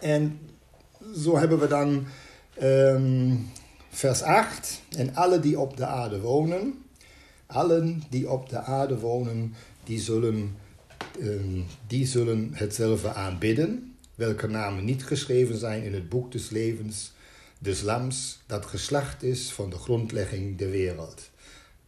En 0.00 0.40
zo 1.16 1.38
hebben 1.38 1.58
we 1.58 1.66
dan 1.66 2.06
um, 2.62 3.48
vers 3.90 4.22
8. 4.22 4.80
En 4.96 5.14
alle 5.14 5.40
die 5.40 5.60
op 5.60 5.76
de 5.76 5.86
aarde 5.86 6.20
wonen, 6.20 6.84
allen 7.46 8.02
die 8.10 8.30
op 8.30 8.48
de 8.48 8.58
aarde 8.58 8.98
wonen, 8.98 9.54
die 9.84 10.00
zullen 10.00 10.56
Ehm, 11.20 11.60
die 11.86 12.06
zullen 12.06 12.50
hetzelfde 12.52 13.12
aanbidden, 13.12 13.96
welke 14.14 14.46
namen 14.46 14.84
niet 14.84 15.04
geschreven 15.04 15.58
zijn 15.58 15.82
in 15.82 15.94
het 15.94 16.08
boek 16.08 16.32
des 16.32 16.50
levens 16.50 17.12
des 17.58 17.82
lams, 17.82 18.40
dat 18.46 18.66
geslacht 18.66 19.22
is 19.22 19.52
van 19.52 19.70
de 19.70 19.76
grondlegging 19.76 20.58
der 20.58 20.70
wereld. 20.70 21.30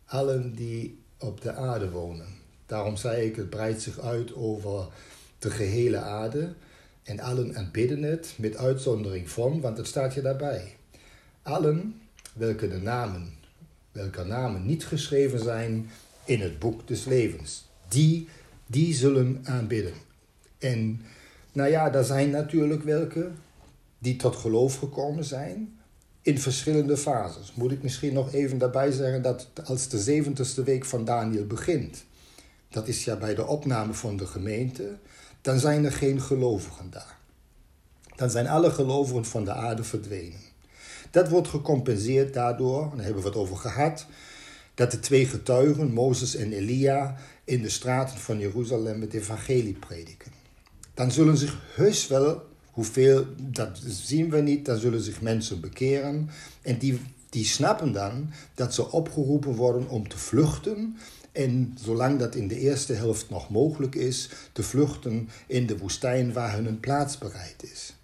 Allen 0.04 0.54
die 0.54 0.98
op 1.26 1.40
de 1.40 1.52
aarde 1.52 1.90
wonen. 1.90 2.26
Daarom 2.66 2.96
zei 2.96 3.26
ik, 3.26 3.36
het 3.36 3.50
breidt 3.50 3.82
zich 3.82 4.00
uit 4.00 4.34
over 4.34 4.86
de 5.38 5.50
gehele 5.50 5.98
aarde. 5.98 6.52
En 7.02 7.20
allen 7.20 7.56
aanbidden 7.56 8.02
het, 8.02 8.34
met 8.36 8.56
uitzondering 8.56 9.30
van, 9.30 9.60
want 9.60 9.76
het 9.76 9.86
staat 9.86 10.14
je 10.14 10.22
daarbij. 10.22 10.76
Allen 11.42 12.00
welke 12.32 12.68
de 12.68 12.78
namen, 12.78 13.34
welke 13.92 14.24
namen 14.24 14.66
niet 14.66 14.86
geschreven 14.86 15.38
zijn 15.38 15.90
in 16.24 16.40
het 16.40 16.58
boek 16.58 16.88
des 16.88 17.04
levens. 17.04 17.64
Die 17.88 18.28
die 18.66 18.94
zullen 18.94 19.40
aanbidden. 19.44 19.92
En 20.58 21.02
nou 21.52 21.70
ja, 21.70 21.94
er 21.94 22.04
zijn 22.04 22.30
natuurlijk 22.30 22.82
welke 22.82 23.30
die 23.98 24.16
tot 24.16 24.36
geloof 24.36 24.78
gekomen 24.78 25.24
zijn 25.24 25.78
in 26.26 26.38
verschillende 26.38 26.96
fases. 26.96 27.52
Moet 27.54 27.72
ik 27.72 27.82
misschien 27.82 28.12
nog 28.12 28.32
even 28.32 28.58
daarbij 28.58 28.90
zeggen 28.90 29.22
dat 29.22 29.48
als 29.64 29.88
de 29.88 29.98
zeventigste 29.98 30.62
week 30.62 30.84
van 30.84 31.04
Daniel 31.04 31.46
begint, 31.46 32.04
dat 32.68 32.88
is 32.88 33.04
ja 33.04 33.16
bij 33.16 33.34
de 33.34 33.46
opname 33.46 33.94
van 33.94 34.16
de 34.16 34.26
gemeente, 34.26 34.98
dan 35.40 35.58
zijn 35.58 35.84
er 35.84 35.92
geen 35.92 36.20
gelovigen 36.20 36.90
daar. 36.90 37.18
Dan 38.16 38.30
zijn 38.30 38.48
alle 38.48 38.70
gelovigen 38.70 39.24
van 39.24 39.44
de 39.44 39.52
aarde 39.52 39.84
verdwenen. 39.84 40.40
Dat 41.10 41.28
wordt 41.28 41.48
gecompenseerd 41.48 42.34
daardoor, 42.34 42.92
daar 42.94 43.04
hebben 43.04 43.22
we 43.22 43.28
het 43.28 43.38
over 43.38 43.56
gehad, 43.56 44.06
dat 44.74 44.90
de 44.90 45.00
twee 45.00 45.26
getuigen, 45.26 45.92
Mozes 45.92 46.34
en 46.34 46.52
Elia, 46.52 47.16
in 47.44 47.62
de 47.62 47.68
straten 47.68 48.18
van 48.18 48.38
Jeruzalem 48.38 49.00
het 49.00 49.14
evangelie 49.14 49.74
prediken. 49.74 50.32
Dan 50.94 51.10
zullen 51.10 51.36
zich 51.36 51.56
heus 51.74 52.08
wel, 52.08 52.42
hoeveel, 52.76 53.26
dat 53.36 53.80
zien 53.86 54.30
we 54.30 54.40
niet, 54.40 54.64
dan 54.64 54.78
zullen 54.78 55.00
zich 55.00 55.20
mensen 55.20 55.60
bekeren. 55.60 56.30
En 56.62 56.78
die, 56.78 57.00
die 57.30 57.44
snappen 57.44 57.92
dan 57.92 58.30
dat 58.54 58.74
ze 58.74 58.92
opgeroepen 58.92 59.54
worden 59.54 59.88
om 59.88 60.08
te 60.08 60.18
vluchten. 60.18 60.96
En 61.32 61.76
zolang 61.80 62.18
dat 62.18 62.34
in 62.34 62.48
de 62.48 62.58
eerste 62.58 62.92
helft 62.92 63.30
nog 63.30 63.50
mogelijk 63.50 63.94
is, 63.94 64.28
te 64.52 64.62
vluchten 64.62 65.28
in 65.46 65.66
de 65.66 65.78
woestijn 65.78 66.32
waar 66.32 66.54
hun 66.54 66.66
een 66.66 66.80
plaats 66.80 67.18
bereid 67.18 67.62
is. 67.72 67.94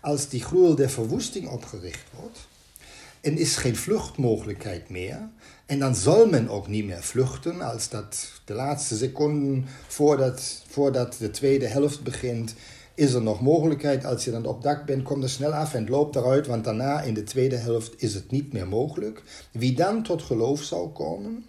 Als 0.00 0.28
die 0.28 0.42
gruwel 0.42 0.74
der 0.74 0.90
verwoesting 0.90 1.48
opgericht 1.48 2.04
wordt, 2.20 2.48
en 3.20 3.38
is 3.38 3.56
geen 3.56 3.76
vluchtmogelijkheid 3.76 4.88
meer, 4.88 5.28
en 5.66 5.78
dan 5.78 5.94
zal 5.94 6.26
men 6.26 6.48
ook 6.48 6.68
niet 6.68 6.84
meer 6.84 7.02
vluchten 7.02 7.60
als 7.60 7.88
dat 7.88 8.30
de 8.44 8.54
laatste 8.54 8.96
seconden 8.96 9.64
voordat, 9.86 10.62
voordat 10.68 11.16
de 11.18 11.30
tweede 11.30 11.66
helft 11.66 12.02
begint, 12.02 12.54
is 12.96 13.12
er 13.12 13.22
nog 13.22 13.40
mogelijkheid. 13.40 14.04
Als 14.04 14.24
je 14.24 14.30
dan 14.30 14.46
op 14.46 14.62
dak 14.62 14.84
bent, 14.84 15.02
kom 15.02 15.22
er 15.22 15.30
snel 15.30 15.52
af 15.52 15.74
en 15.74 15.88
loop 15.88 16.14
eruit, 16.14 16.46
want 16.46 16.64
daarna 16.64 17.00
in 17.00 17.14
de 17.14 17.22
tweede 17.22 17.56
helft 17.56 18.02
is 18.02 18.14
het 18.14 18.30
niet 18.30 18.52
meer 18.52 18.68
mogelijk. 18.68 19.22
Wie 19.52 19.74
dan 19.74 20.02
tot 20.02 20.22
geloof 20.22 20.62
zou 20.62 20.88
komen, 20.88 21.44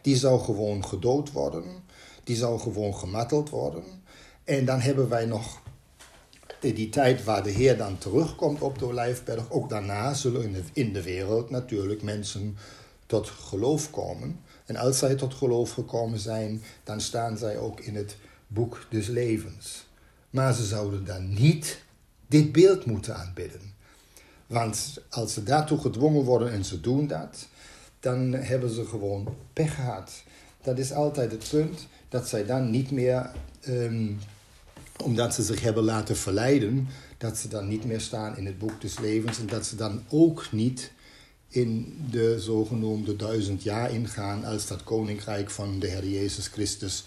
die 0.00 0.16
zou 0.16 0.40
gewoon 0.40 0.84
gedood 0.84 1.32
worden, 1.32 1.64
die 2.24 2.36
zou 2.36 2.58
gewoon 2.58 2.94
gematteld 2.94 3.50
worden. 3.50 3.84
En 4.44 4.64
dan 4.64 4.80
hebben 4.80 5.08
wij 5.08 5.26
nog 5.26 5.62
die 6.60 6.88
tijd 6.88 7.24
waar 7.24 7.42
de 7.42 7.50
Heer 7.50 7.76
dan 7.76 7.98
terugkomt 7.98 8.60
op 8.60 8.78
de 8.78 8.84
Olijfberg, 8.84 9.50
ook 9.50 9.68
daarna 9.68 10.14
zullen 10.14 10.64
in 10.72 10.92
de 10.92 11.02
wereld 11.02 11.50
natuurlijk 11.50 12.02
mensen 12.02 12.56
tot 13.06 13.28
geloof 13.28 13.90
komen. 13.90 14.40
En 14.66 14.76
als 14.76 14.98
zij 14.98 15.14
tot 15.14 15.34
geloof 15.34 15.70
gekomen 15.70 16.18
zijn, 16.18 16.62
dan 16.84 17.00
staan 17.00 17.36
zij 17.36 17.58
ook 17.58 17.80
in 17.80 17.94
het 17.94 18.16
boek 18.46 18.86
des 18.90 19.06
levens. 19.06 19.86
Maar 20.30 20.54
ze 20.54 20.64
zouden 20.64 21.04
dan 21.04 21.34
niet 21.34 21.82
dit 22.26 22.52
beeld 22.52 22.84
moeten 22.84 23.16
aanbidden. 23.16 23.74
Want 24.46 24.98
als 25.10 25.32
ze 25.32 25.42
daartoe 25.42 25.78
gedwongen 25.78 26.22
worden 26.22 26.52
en 26.52 26.64
ze 26.64 26.80
doen 26.80 27.06
dat, 27.06 27.48
dan 28.00 28.32
hebben 28.32 28.70
ze 28.70 28.84
gewoon 28.84 29.34
pech 29.52 29.74
gehad. 29.74 30.22
Dat 30.62 30.78
is 30.78 30.92
altijd 30.92 31.32
het 31.32 31.48
punt 31.50 31.86
dat 32.08 32.28
zij 32.28 32.46
dan 32.46 32.70
niet 32.70 32.90
meer, 32.90 33.30
ehm, 33.60 34.12
omdat 35.04 35.34
ze 35.34 35.42
zich 35.42 35.60
hebben 35.60 35.84
laten 35.84 36.16
verleiden, 36.16 36.88
dat 37.18 37.36
ze 37.36 37.48
dan 37.48 37.68
niet 37.68 37.84
meer 37.84 38.00
staan 38.00 38.36
in 38.36 38.46
het 38.46 38.58
boek 38.58 38.80
des 38.80 38.98
levens 38.98 39.38
en 39.38 39.46
dat 39.46 39.66
ze 39.66 39.76
dan 39.76 40.02
ook 40.08 40.52
niet 40.52 40.92
in 41.48 41.98
de 42.10 42.40
zogenoemde 42.40 43.16
duizend 43.16 43.62
jaar 43.62 43.90
ingaan 43.90 44.44
als 44.44 44.66
dat 44.66 44.84
koninkrijk 44.84 45.50
van 45.50 45.78
de 45.78 45.86
Heer 45.86 46.08
Jezus 46.08 46.46
Christus 46.46 47.04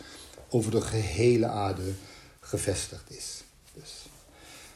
over 0.49 0.71
de 0.71 0.81
gehele 0.81 1.47
aarde 1.47 1.91
gevestigd 2.50 3.12
is. 3.12 3.44
Dus, 3.74 4.06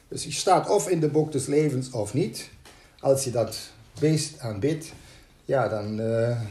dus 0.08 0.24
je 0.24 0.32
staat 0.32 0.70
of 0.70 0.90
in 0.90 1.00
de 1.00 1.08
boek 1.08 1.32
des 1.32 1.46
levens 1.46 1.92
of 1.92 2.14
niet. 2.14 2.50
Als 3.00 3.24
je 3.24 3.32
dat 3.32 3.58
beest 4.00 4.40
aanbidt, 4.40 4.92
ja, 5.46 5.68
dan, 5.68 6.00
uh, 6.00 6.42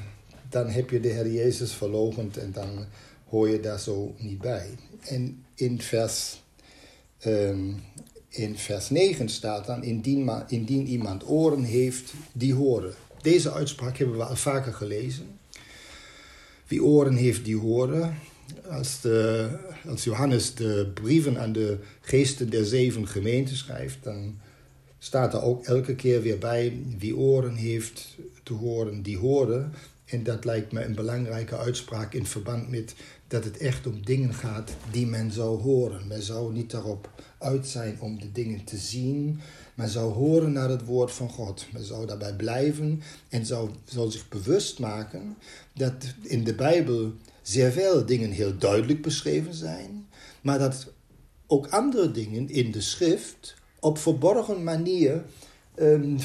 dan 0.49 0.69
heb 0.69 0.91
je 0.91 1.00
de 1.00 1.09
Heer 1.09 1.31
Jezus 1.31 1.73
verlogend 1.73 2.37
en 2.37 2.52
dan 2.52 2.87
hoor 3.29 3.49
je 3.49 3.61
daar 3.61 3.81
zo 3.81 4.14
niet 4.19 4.41
bij. 4.41 4.69
En 5.00 5.45
in 5.55 5.81
vers, 5.81 6.43
um, 7.26 7.83
in 8.29 8.59
vers 8.59 8.91
9 8.91 9.29
staat 9.29 9.67
dan, 9.67 9.83
indien, 9.83 10.45
indien 10.49 10.87
iemand 10.87 11.29
oren 11.29 11.62
heeft, 11.62 12.12
die 12.33 12.55
horen. 12.55 12.95
Deze 13.21 13.52
uitspraak 13.52 13.97
hebben 13.97 14.17
we 14.17 14.25
al 14.25 14.37
vaker 14.37 14.73
gelezen. 14.73 15.38
Wie 16.67 16.85
oren 16.85 17.14
heeft, 17.14 17.45
die 17.45 17.57
horen. 17.57 18.19
Als, 18.71 19.00
de, 19.00 19.49
als 19.88 20.04
Johannes 20.04 20.54
de 20.54 20.90
brieven 20.94 21.40
aan 21.40 21.52
de 21.52 21.78
geesten 22.00 22.50
der 22.50 22.64
zeven 22.64 23.09
gemeenten 23.09 23.56
schrijft, 23.56 23.99
dan 24.02 24.38
staat 24.99 25.35
er 25.35 25.42
ook 25.42 25.64
elke 25.64 25.94
keer 25.94 26.23
weer 26.23 26.38
bij: 26.38 26.82
wie 26.99 27.16
oren 27.16 27.54
heeft 27.54 28.16
te 28.42 28.52
horen, 28.52 29.02
die 29.02 29.18
horen. 29.18 29.73
En 30.04 30.23
dat 30.23 30.44
lijkt 30.44 30.73
me 30.73 30.85
een 30.85 30.94
belangrijke 30.94 31.56
uitspraak 31.56 32.14
in 32.14 32.26
verband 32.26 32.71
met 32.71 32.94
dat 33.28 33.44
het 33.44 33.56
echt 33.56 33.87
om 33.87 34.04
dingen 34.04 34.35
gaat 34.35 34.71
die 34.90 35.06
men 35.06 35.30
zou 35.30 35.62
horen. 35.62 36.06
Men 36.06 36.23
zou 36.23 36.52
niet 36.52 36.71
daarop 36.71 37.11
uit 37.38 37.66
zijn 37.66 38.00
om 38.00 38.21
de 38.21 38.32
dingen 38.32 38.64
te 38.64 38.76
zien, 38.76 39.40
maar 39.75 39.88
zou 39.88 40.12
horen 40.12 40.52
naar 40.52 40.68
het 40.68 40.85
woord 40.85 41.12
van 41.12 41.28
God. 41.28 41.66
Men 41.73 41.85
zou 41.85 42.06
daarbij 42.06 42.35
blijven 42.35 43.02
en 43.28 43.47
zou, 43.47 43.71
zou 43.85 44.11
zich 44.11 44.28
bewust 44.28 44.78
maken 44.78 45.37
dat 45.75 45.92
in 46.23 46.44
de 46.44 46.54
Bijbel 46.54 47.12
zeer 47.42 47.72
veel 47.72 48.06
dingen 48.06 48.30
heel 48.30 48.58
duidelijk 48.58 49.02
beschreven 49.02 49.54
zijn, 49.54 50.06
maar 50.40 50.58
dat 50.58 50.92
ook 51.46 51.66
andere 51.66 52.11
dingen 52.11 52.49
in 52.49 52.70
de 52.70 52.80
schrift 52.80 53.54
op 53.80 53.99
verborgen 53.99 54.62
manier 54.62 55.25
um, 55.76 56.18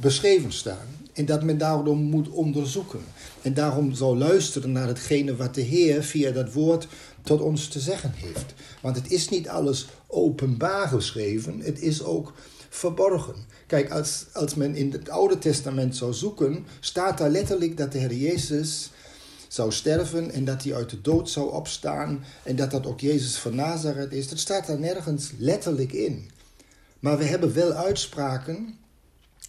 beschreven 0.00 0.52
staan. 0.52 0.86
En 1.12 1.24
dat 1.24 1.42
men 1.42 1.58
daarom 1.58 1.98
moet 1.98 2.28
onderzoeken. 2.28 3.00
En 3.42 3.54
daarom 3.54 3.94
zou 3.94 4.18
luisteren 4.18 4.72
naar 4.72 4.86
hetgene 4.86 5.36
wat 5.36 5.54
de 5.54 5.60
Heer 5.60 6.02
via 6.02 6.30
dat 6.30 6.52
woord 6.52 6.88
tot 7.22 7.40
ons 7.40 7.68
te 7.68 7.80
zeggen 7.80 8.12
heeft. 8.14 8.54
Want 8.82 8.96
het 8.96 9.10
is 9.10 9.28
niet 9.28 9.48
alles 9.48 9.86
openbaar 10.06 10.88
geschreven, 10.88 11.60
het 11.60 11.80
is 11.80 12.02
ook 12.02 12.32
verborgen. 12.68 13.34
Kijk, 13.66 13.90
als, 13.90 14.26
als 14.32 14.54
men 14.54 14.74
in 14.74 14.92
het 14.92 15.08
Oude 15.08 15.38
Testament 15.38 15.96
zou 15.96 16.12
zoeken, 16.12 16.66
staat 16.80 17.18
daar 17.18 17.30
letterlijk 17.30 17.76
dat 17.76 17.92
de 17.92 17.98
Heer 17.98 18.14
Jezus 18.14 18.90
zou 19.48 19.72
sterven 19.72 20.30
en 20.30 20.44
dat 20.44 20.62
hij 20.62 20.74
uit 20.74 20.90
de 20.90 21.00
dood 21.00 21.30
zou 21.30 21.52
opstaan 21.52 22.24
en 22.42 22.56
dat 22.56 22.70
dat 22.70 22.86
ook 22.86 23.00
Jezus 23.00 23.36
van 23.36 23.54
Nazareth 23.54 24.12
is. 24.12 24.28
Dat 24.28 24.38
staat 24.38 24.66
daar 24.66 24.78
nergens 24.78 25.30
letterlijk 25.38 25.92
in. 25.92 26.30
Maar 27.00 27.18
we 27.18 27.24
hebben 27.24 27.54
wel 27.54 27.72
uitspraken 27.72 28.78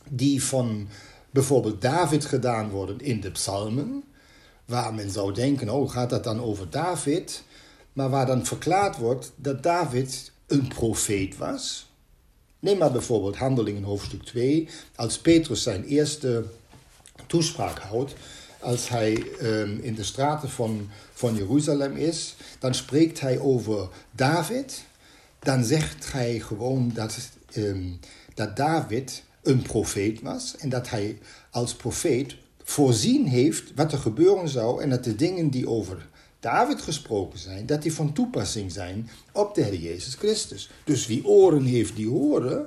die 0.09 0.43
van 0.43 0.87
bijvoorbeeld 1.29 1.81
David 1.81 2.25
gedaan 2.25 2.69
worden 2.69 2.99
in 2.99 3.21
de 3.21 3.31
psalmen, 3.31 4.03
waar 4.65 4.93
men 4.93 5.09
zou 5.09 5.33
denken, 5.33 5.69
oh 5.69 5.89
gaat 5.89 6.09
dat 6.09 6.23
dan 6.23 6.41
over 6.41 6.69
David? 6.69 7.43
maar 7.97 8.09
waar 8.09 8.25
dan 8.25 8.45
verklaard 8.45 8.97
wordt 8.97 9.31
dat 9.35 9.63
David 9.63 10.31
een 10.47 10.67
profeet 10.67 11.37
was. 11.37 11.89
Neem 12.59 12.77
maar 12.77 12.91
bijvoorbeeld 12.91 13.35
Handelingen 13.35 13.83
hoofdstuk 13.83 14.23
2, 14.23 14.69
als 14.95 15.19
Petrus 15.19 15.63
zijn 15.63 15.83
eerste 15.83 16.43
toespraak 17.27 17.79
houdt, 17.79 18.13
als 18.67 18.89
hij 18.89 19.23
um, 19.41 19.79
in 19.81 19.95
de 19.95 20.03
straten 20.03 20.49
van, 20.49 20.89
van 21.13 21.35
Jeruzalem 21.35 21.95
is, 21.95 22.35
dan 22.59 22.73
spreekt 22.73 23.19
hij 23.19 23.39
over 23.39 23.89
David. 24.11 24.83
Dan 25.39 25.63
zegt 25.63 26.11
hij 26.11 26.39
gewoon 26.39 26.91
dat, 26.93 27.17
um, 27.55 27.99
dat 28.33 28.55
David 28.55 29.23
een 29.43 29.61
profeet 29.61 30.21
was 30.21 30.57
en 30.57 30.69
dat 30.69 30.89
hij 30.89 31.17
als 31.51 31.75
profeet 31.75 32.35
voorzien 32.63 33.27
heeft 33.27 33.71
wat 33.75 33.91
er 33.91 33.97
gebeuren 33.97 34.49
zou 34.49 34.81
en 34.81 34.89
dat 34.89 35.03
de 35.03 35.15
dingen 35.15 35.49
die 35.49 35.69
over 35.69 36.07
David 36.39 36.81
gesproken 36.81 37.39
zijn, 37.39 37.65
dat 37.65 37.81
die 37.81 37.93
van 37.93 38.13
toepassing 38.13 38.71
zijn 38.71 39.09
op 39.31 39.55
de 39.55 39.61
Heer 39.61 39.79
Jezus 39.79 40.15
Christus. 40.15 40.69
Dus 40.83 41.07
wie 41.07 41.25
oren 41.25 41.63
heeft 41.63 41.95
die 41.95 42.09
horen, 42.09 42.65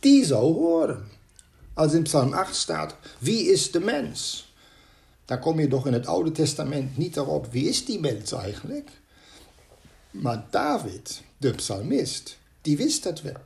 die 0.00 0.24
zou 0.24 0.54
horen. 0.54 1.08
Als 1.74 1.92
in 1.92 2.02
Psalm 2.02 2.32
8 2.32 2.54
staat, 2.54 2.94
wie 3.18 3.52
is 3.52 3.70
de 3.70 3.80
mens? 3.80 4.48
Dan 5.30 5.40
kom 5.40 5.60
je 5.60 5.68
toch 5.68 5.86
in 5.86 5.92
het 5.92 6.06
Oude 6.06 6.32
Testament 6.32 6.96
niet 6.96 7.16
erop, 7.16 7.46
wie 7.50 7.68
is 7.68 7.84
die 7.84 8.00
mens 8.00 8.32
eigenlijk? 8.32 8.90
Maar 10.10 10.46
David, 10.50 11.22
de 11.36 11.50
psalmist, 11.50 12.38
die 12.60 12.76
wist 12.76 13.02
dat 13.02 13.22
wel. 13.22 13.36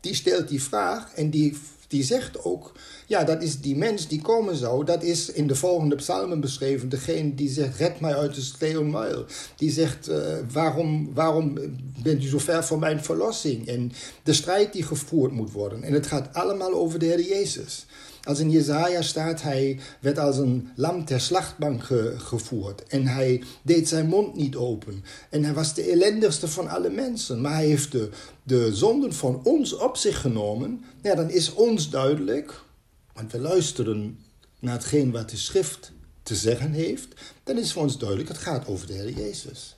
Die 0.00 0.14
stelt 0.14 0.48
die 0.48 0.62
vraag 0.62 1.14
en 1.14 1.30
die 1.30 1.56
die 1.88 2.02
zegt 2.02 2.44
ook, 2.44 2.72
ja, 3.06 3.24
dat 3.24 3.42
is 3.42 3.60
die 3.60 3.76
mens 3.76 4.08
die 4.08 4.20
komen 4.20 4.56
zou. 4.56 4.84
Dat 4.84 5.02
is 5.02 5.32
in 5.32 5.46
de 5.46 5.54
volgende 5.54 5.96
psalmen 5.96 6.40
beschreven. 6.40 6.88
Degene 6.88 7.34
die 7.34 7.50
zegt, 7.50 7.76
red 7.78 8.00
mij 8.00 8.16
uit 8.16 8.34
de 8.34 8.40
steelmuil. 8.40 9.24
Die 9.56 9.70
zegt, 9.70 10.08
uh, 10.08 10.16
waarom, 10.52 11.14
waarom 11.14 11.54
bent 12.02 12.24
u 12.24 12.28
zo 12.28 12.38
ver 12.38 12.64
van 12.64 12.78
mijn 12.78 13.04
verlossing? 13.04 13.66
En 13.66 13.92
de 14.22 14.32
strijd 14.32 14.72
die 14.72 14.82
gevoerd 14.82 15.32
moet 15.32 15.52
worden. 15.52 15.82
En 15.82 15.92
het 15.92 16.06
gaat 16.06 16.34
allemaal 16.34 16.72
over 16.72 16.98
de 16.98 17.06
Heer 17.06 17.20
Jezus. 17.20 17.86
Als 18.22 18.38
in 18.38 18.50
Jezaja 18.50 19.02
staat, 19.02 19.42
hij 19.42 19.78
werd 20.00 20.18
als 20.18 20.38
een 20.38 20.68
lam 20.74 21.04
ter 21.04 21.20
slachtbank 21.20 21.82
gevoerd. 22.16 22.86
En 22.86 23.06
hij 23.06 23.42
deed 23.62 23.88
zijn 23.88 24.06
mond 24.06 24.36
niet 24.36 24.56
open. 24.56 25.04
En 25.30 25.44
hij 25.44 25.54
was 25.54 25.74
de 25.74 25.82
ellendigste 25.82 26.48
van 26.48 26.68
alle 26.68 26.90
mensen. 26.90 27.40
Maar 27.40 27.54
hij 27.54 27.66
heeft 27.66 27.92
de, 27.92 28.10
de 28.42 28.74
zonden 28.74 29.14
van 29.14 29.40
ons 29.44 29.76
op 29.76 29.96
zich 29.96 30.20
genomen. 30.20 30.84
Ja, 31.02 31.14
dan 31.14 31.30
is 31.30 31.54
ons 31.54 31.90
duidelijk, 31.90 32.60
want 33.12 33.32
we 33.32 33.38
luisteren 33.38 34.18
naar 34.58 34.74
hetgeen 34.74 35.10
wat 35.10 35.30
de 35.30 35.36
schrift 35.36 35.92
te 36.22 36.34
zeggen 36.34 36.72
heeft. 36.72 37.08
Dan 37.44 37.58
is 37.58 37.72
voor 37.72 37.82
ons 37.82 37.98
duidelijk, 37.98 38.28
het 38.28 38.38
gaat 38.38 38.66
over 38.66 38.86
de 38.86 38.92
Heer 38.92 39.10
Jezus. 39.10 39.76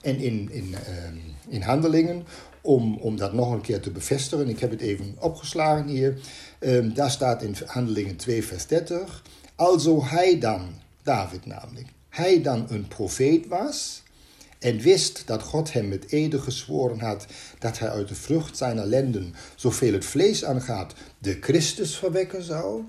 En 0.00 0.16
in, 0.16 0.50
in, 0.50 0.74
ehm, 0.74 1.16
in 1.48 1.62
handelingen, 1.62 2.24
om, 2.62 2.96
om 2.96 3.16
dat 3.16 3.32
nog 3.32 3.52
een 3.52 3.60
keer 3.60 3.80
te 3.80 3.90
bevestigen, 3.90 4.48
ik 4.48 4.58
heb 4.58 4.70
het 4.70 4.80
even 4.80 5.16
opgeslagen 5.18 5.86
hier. 5.86 6.18
Um, 6.60 6.94
daar 6.94 7.10
staat 7.10 7.42
in 7.42 7.56
Handelingen 7.66 8.16
2, 8.16 8.44
vers 8.44 8.66
30. 8.66 9.22
Also 9.54 10.04
hij 10.04 10.38
dan, 10.38 10.68
David 11.02 11.46
namelijk, 11.46 11.86
hij 12.08 12.42
dan 12.42 12.66
een 12.68 12.88
profeet 12.88 13.46
was 13.46 14.02
en 14.58 14.78
wist 14.78 15.22
dat 15.26 15.42
God 15.42 15.72
hem 15.72 15.88
met 15.88 16.10
ede 16.10 16.38
gezworen 16.38 17.00
had 17.00 17.26
dat 17.58 17.78
hij 17.78 17.88
uit 17.88 18.08
de 18.08 18.14
vrucht 18.14 18.56
zijner 18.56 18.86
lenden, 18.86 19.34
zoveel 19.54 19.92
het 19.92 20.04
vlees 20.04 20.44
aangaat, 20.44 20.94
de 21.18 21.38
Christus 21.40 21.96
verwekken 21.96 22.42
zou, 22.42 22.82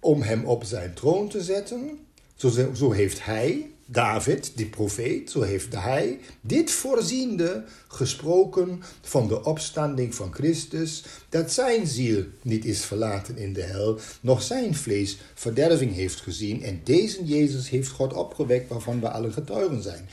om 0.00 0.22
hem 0.22 0.44
op 0.44 0.64
zijn 0.64 0.94
troon 0.94 1.28
te 1.28 1.42
zetten. 1.42 1.98
Zo, 2.34 2.50
zo 2.74 2.92
heeft 2.92 3.24
hij, 3.24 3.70
David, 3.90 4.52
die 4.54 4.66
profeet, 4.66 5.30
zo 5.30 5.42
heeft 5.42 5.74
hij 5.74 6.20
dit 6.40 6.70
voorziende 6.70 7.64
gesproken 7.88 8.82
van 9.00 9.28
de 9.28 9.44
opstanding 9.44 10.14
van 10.14 10.34
Christus, 10.34 11.04
dat 11.28 11.52
zijn 11.52 11.86
ziel 11.86 12.24
niet 12.42 12.64
is 12.64 12.84
verlaten 12.84 13.36
in 13.36 13.52
de 13.52 13.62
hel, 13.62 13.98
nog 14.20 14.42
zijn 14.42 14.74
vlees 14.74 15.18
verderving 15.34 15.94
heeft 15.94 16.20
gezien 16.20 16.62
en 16.62 16.80
deze 16.84 17.24
Jezus 17.24 17.68
heeft 17.68 17.88
God 17.88 18.12
opgewekt 18.12 18.68
waarvan 18.68 19.00
we 19.00 19.10
alle 19.10 19.32
getuigen 19.32 19.82
zijn. 19.82 20.08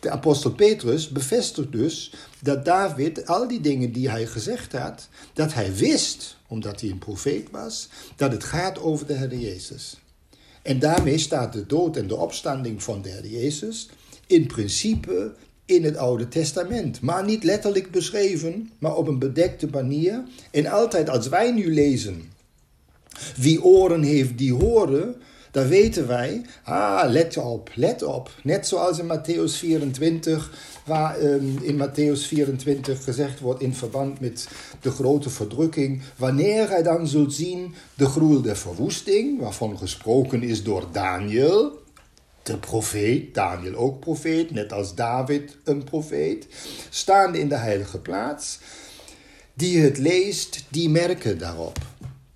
De 0.00 0.10
apostel 0.10 0.52
Petrus 0.52 1.08
bevestigt 1.08 1.72
dus 1.72 2.14
dat 2.40 2.64
David 2.64 3.26
al 3.26 3.48
die 3.48 3.60
dingen 3.60 3.92
die 3.92 4.10
hij 4.10 4.26
gezegd 4.26 4.72
had, 4.72 5.08
dat 5.32 5.54
hij 5.54 5.74
wist, 5.74 6.36
omdat 6.48 6.80
hij 6.80 6.90
een 6.90 6.98
profeet 6.98 7.50
was, 7.50 7.88
dat 8.16 8.32
het 8.32 8.44
gaat 8.44 8.78
over 8.78 9.06
de 9.06 9.14
Heer 9.14 9.36
Jezus. 9.36 9.96
En 10.62 10.78
daarmee 10.78 11.18
staat 11.18 11.52
de 11.52 11.66
dood 11.66 11.96
en 11.96 12.06
de 12.06 12.16
opstanding 12.16 12.82
van 12.82 13.02
de 13.02 13.08
Heer 13.08 13.26
Jezus 13.26 13.88
in 14.26 14.46
principe 14.46 15.32
in 15.64 15.84
het 15.84 15.96
Oude 15.96 16.28
Testament. 16.28 17.00
Maar 17.00 17.24
niet 17.24 17.44
letterlijk 17.44 17.90
beschreven, 17.90 18.70
maar 18.78 18.96
op 18.96 19.08
een 19.08 19.18
bedekte 19.18 19.66
manier. 19.66 20.22
En 20.50 20.66
altijd 20.66 21.08
als 21.08 21.28
wij 21.28 21.52
nu 21.52 21.74
lezen, 21.74 22.22
wie 23.36 23.62
oren 23.62 24.02
heeft 24.02 24.38
die 24.38 24.52
horen, 24.52 25.14
dan 25.52 25.68
weten 25.68 26.06
wij, 26.06 26.42
ah, 26.62 27.10
let 27.10 27.36
op, 27.36 27.70
let 27.74 28.02
op. 28.02 28.30
Net 28.42 28.66
zoals 28.66 28.98
in 28.98 29.06
Matthäus 29.06 29.58
24, 29.58 30.52
waar 30.84 31.20
um, 31.22 31.58
in 31.62 31.88
Matthäus 31.88 32.26
24 32.26 33.04
gezegd 33.04 33.40
wordt 33.40 33.62
in 33.62 33.74
verband 33.74 34.20
met 34.20 34.48
de 34.80 34.90
grote 34.90 35.30
verdrukking, 35.30 36.02
wanneer 36.16 36.68
hij 36.68 36.82
dan 36.82 37.06
zult 37.06 37.34
zien 37.34 37.74
de 37.94 38.06
groei 38.06 38.42
der 38.42 38.56
verwoesting, 38.56 39.40
waarvan 39.40 39.78
gesproken 39.78 40.42
is 40.42 40.62
door 40.62 40.86
Daniel, 40.92 41.80
de 42.42 42.58
profeet, 42.58 43.34
Daniel 43.34 43.74
ook 43.74 44.00
profeet, 44.00 44.50
net 44.50 44.72
als 44.72 44.94
David 44.94 45.56
een 45.64 45.84
profeet, 45.84 46.46
staande 46.90 47.38
in 47.38 47.48
de 47.48 47.56
heilige 47.56 47.98
plaats. 47.98 48.58
Die 49.54 49.80
het 49.80 49.98
leest, 49.98 50.64
die 50.68 50.88
merken 50.88 51.38
daarop. 51.38 51.78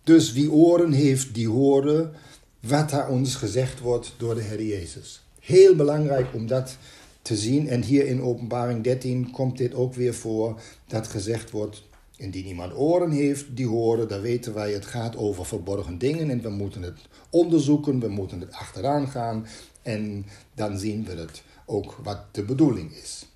Dus 0.05 0.33
wie 0.33 0.52
oren 0.52 0.92
heeft, 0.92 1.35
die 1.35 1.48
horen 1.48 2.14
wat 2.61 2.90
daar 2.90 3.09
ons 3.09 3.35
gezegd 3.35 3.81
wordt 3.81 4.14
door 4.16 4.35
de 4.35 4.42
Heer 4.42 4.62
Jezus. 4.62 5.23
Heel 5.40 5.77
belangrijk 5.77 6.35
om 6.35 6.47
dat 6.47 6.77
te 7.23 7.37
zien. 7.37 7.69
En 7.69 7.83
hier 7.83 8.07
in 8.07 8.23
Openbaring 8.23 8.85
13 8.85 9.31
komt 9.31 9.59
dit 9.59 9.75
ook 9.75 9.95
weer 9.95 10.14
voor, 10.14 10.61
dat 10.87 11.07
gezegd 11.07 11.51
wordt, 11.51 11.83
indien 12.16 12.47
iemand 12.47 12.75
oren 12.75 13.11
heeft 13.11 13.45
die 13.57 13.66
horen, 13.66 14.09
dan 14.09 14.21
weten 14.21 14.55
wij 14.55 14.73
het 14.73 14.87
gaat 14.87 15.16
over 15.16 15.47
verborgen 15.47 15.99
dingen 15.99 16.31
en 16.31 16.42
we 16.42 16.49
moeten 16.49 16.83
het 16.83 16.99
onderzoeken, 17.31 18.01
we 18.01 18.09
moeten 18.09 18.40
het 18.40 18.53
achteraan 18.53 19.09
gaan 19.09 19.47
en 19.83 20.27
dan 20.55 20.79
zien 20.79 21.05
we 21.05 21.12
het 21.12 21.42
ook 21.66 22.01
wat 22.03 22.21
de 22.31 22.42
bedoeling 22.42 22.92
is. 22.92 23.27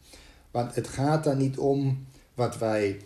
Want 0.50 0.74
het 0.74 0.88
gaat 0.88 1.24
daar 1.24 1.37
niet 1.37 1.59
om 1.59 2.06
wat 2.35 2.59
wij, 2.59 3.00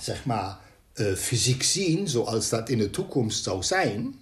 zeg 0.00 0.24
maar, 0.24 0.58
uh, 0.94 1.14
fysiek 1.14 1.62
zien, 1.62 2.08
zoals 2.08 2.48
dat 2.48 2.68
in 2.68 2.78
de 2.78 2.90
toekomst 2.90 3.42
zou 3.42 3.62
zijn. 3.62 4.14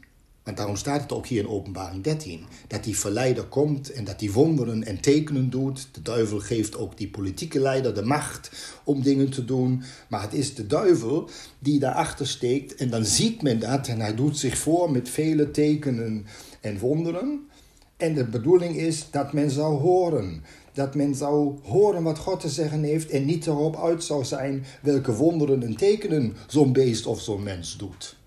Want 0.48 0.60
daarom 0.60 0.76
staat 0.76 1.02
het 1.02 1.12
ook 1.12 1.26
hier 1.26 1.42
in 1.42 1.48
Openbaring 1.48 2.02
13. 2.02 2.40
Dat 2.66 2.84
die 2.84 2.98
verleider 2.98 3.44
komt 3.44 3.92
en 3.92 4.04
dat 4.04 4.18
die 4.18 4.32
wonderen 4.32 4.84
en 4.84 5.00
tekenen 5.00 5.50
doet. 5.50 5.88
De 5.92 6.02
duivel 6.02 6.38
geeft 6.38 6.76
ook 6.76 6.96
die 6.96 7.08
politieke 7.08 7.60
leider 7.60 7.94
de 7.94 8.02
macht 8.02 8.50
om 8.84 9.02
dingen 9.02 9.30
te 9.30 9.44
doen. 9.44 9.82
Maar 10.08 10.22
het 10.22 10.32
is 10.32 10.54
de 10.54 10.66
duivel 10.66 11.28
die 11.58 11.78
daarachter 11.78 12.26
steekt. 12.26 12.74
En 12.74 12.90
dan 12.90 13.04
ziet 13.04 13.42
men 13.42 13.58
dat 13.58 13.88
en 13.88 14.00
hij 14.00 14.14
doet 14.14 14.38
zich 14.38 14.58
voor 14.58 14.90
met 14.90 15.08
vele 15.08 15.50
tekenen 15.50 16.26
en 16.60 16.78
wonderen. 16.78 17.48
En 17.96 18.14
de 18.14 18.24
bedoeling 18.24 18.76
is 18.76 19.06
dat 19.10 19.32
men 19.32 19.50
zou 19.50 19.80
horen. 19.80 20.44
Dat 20.72 20.94
men 20.94 21.14
zou 21.14 21.58
horen 21.62 22.02
wat 22.02 22.18
God 22.18 22.40
te 22.40 22.48
zeggen 22.48 22.82
heeft 22.82 23.10
en 23.10 23.24
niet 23.24 23.46
erop 23.46 23.76
uit 23.76 24.04
zou 24.04 24.24
zijn 24.24 24.64
welke 24.82 25.12
wonderen 25.12 25.62
en 25.62 25.76
tekenen 25.76 26.36
zo'n 26.46 26.72
beest 26.72 27.06
of 27.06 27.20
zo'n 27.20 27.42
mens 27.42 27.76
doet. 27.76 28.17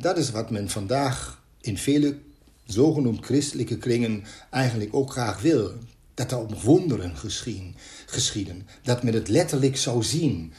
Dat 0.00 0.18
is 0.18 0.30
wat 0.30 0.50
men 0.50 0.68
vandaag 0.70 1.42
in 1.60 1.78
vele 1.78 2.18
zogenoemd 2.64 3.24
christelijke 3.24 3.78
kringen 3.78 4.24
eigenlijk 4.50 4.94
ook 4.94 5.10
graag 5.10 5.40
wil. 5.40 5.72
Dat 6.14 6.30
er 6.30 6.38
op 6.38 6.62
wonderen 6.62 7.16
geschieden, 7.16 7.74
geschieden. 8.06 8.66
Dat 8.82 9.02
men 9.02 9.14
het 9.14 9.28
letterlijk 9.28 9.76
zou 9.76 10.02
zien. 10.02 10.52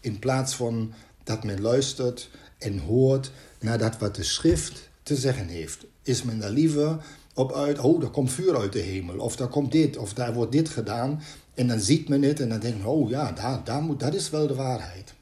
In 0.00 0.18
plaats 0.18 0.54
van 0.54 0.92
dat 1.24 1.44
men 1.44 1.60
luistert 1.60 2.30
en 2.58 2.78
hoort 2.78 3.30
naar 3.60 3.78
dat 3.78 3.98
wat 3.98 4.14
de 4.14 4.22
schrift 4.22 4.88
te 5.02 5.16
zeggen 5.16 5.48
heeft. 5.48 5.84
Is 6.02 6.22
men 6.22 6.38
daar 6.38 6.50
liever 6.50 7.04
op 7.34 7.52
uit, 7.52 7.78
oh, 7.78 8.02
er 8.02 8.10
komt 8.10 8.32
vuur 8.32 8.56
uit 8.56 8.72
de 8.72 8.80
hemel. 8.80 9.18
Of 9.18 9.36
daar 9.36 9.48
komt 9.48 9.72
dit, 9.72 9.96
of 9.96 10.14
daar 10.14 10.34
wordt 10.34 10.52
dit 10.52 10.68
gedaan. 10.68 11.22
En 11.54 11.68
dan 11.68 11.80
ziet 11.80 12.08
men 12.08 12.22
het 12.22 12.40
en 12.40 12.48
dan 12.48 12.60
denkt 12.60 12.78
men, 12.78 12.86
oh 12.86 13.10
ja, 13.10 13.32
daar, 13.32 13.64
daar 13.64 13.82
moet, 13.82 14.00
dat 14.00 14.14
is 14.14 14.30
wel 14.30 14.46
de 14.46 14.54
waarheid. 14.54 15.14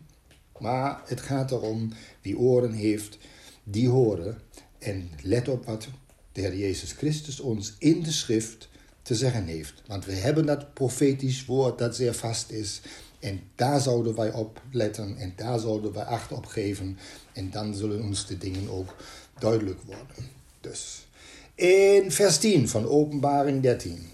Maar 0.59 1.01
het 1.07 1.21
gaat 1.21 1.51
erom, 1.51 1.93
wie 2.23 2.39
oren 2.39 2.73
heeft, 2.73 3.19
die 3.68 3.88
horen. 3.88 4.38
En 4.79 5.11
let 5.22 5.48
op 5.48 5.66
wat 5.66 5.88
de 6.33 6.40
Heer 6.40 6.57
Jezus 6.57 6.92
Christus 6.92 7.40
ons 7.40 7.74
in 7.79 8.02
de 8.02 8.12
schrift 8.12 8.68
te 9.02 9.14
zeggen 9.14 9.46
heeft. 9.46 9.83
Want 9.87 10.05
we 10.05 10.12
hebben 10.12 10.46
dat 10.46 10.74
profetisch 10.74 11.44
woord 11.44 11.79
dat 11.79 11.96
zeer 11.96 12.14
vast 12.14 12.50
is. 12.50 12.81
En 13.18 13.40
daar 13.55 13.81
zouden 13.81 14.14
wij 14.14 14.33
op 14.33 14.62
letten 14.70 15.16
en 15.16 15.33
daar 15.37 15.59
zouden 15.59 15.92
wij 15.92 16.05
acht 16.05 16.33
op 16.33 16.46
geven. 16.46 16.98
En 17.33 17.50
dan 17.50 17.74
zullen 17.74 18.02
ons 18.02 18.26
de 18.26 18.38
dingen 18.38 18.68
ook 18.68 18.96
duidelijk 19.38 19.81
worden. 19.83 20.31
Dus 20.61 21.07
in 21.55 22.11
vers 22.11 22.38
10 22.38 22.68
van 22.68 22.88
Openbaring 22.88 23.62
13. 23.62 24.09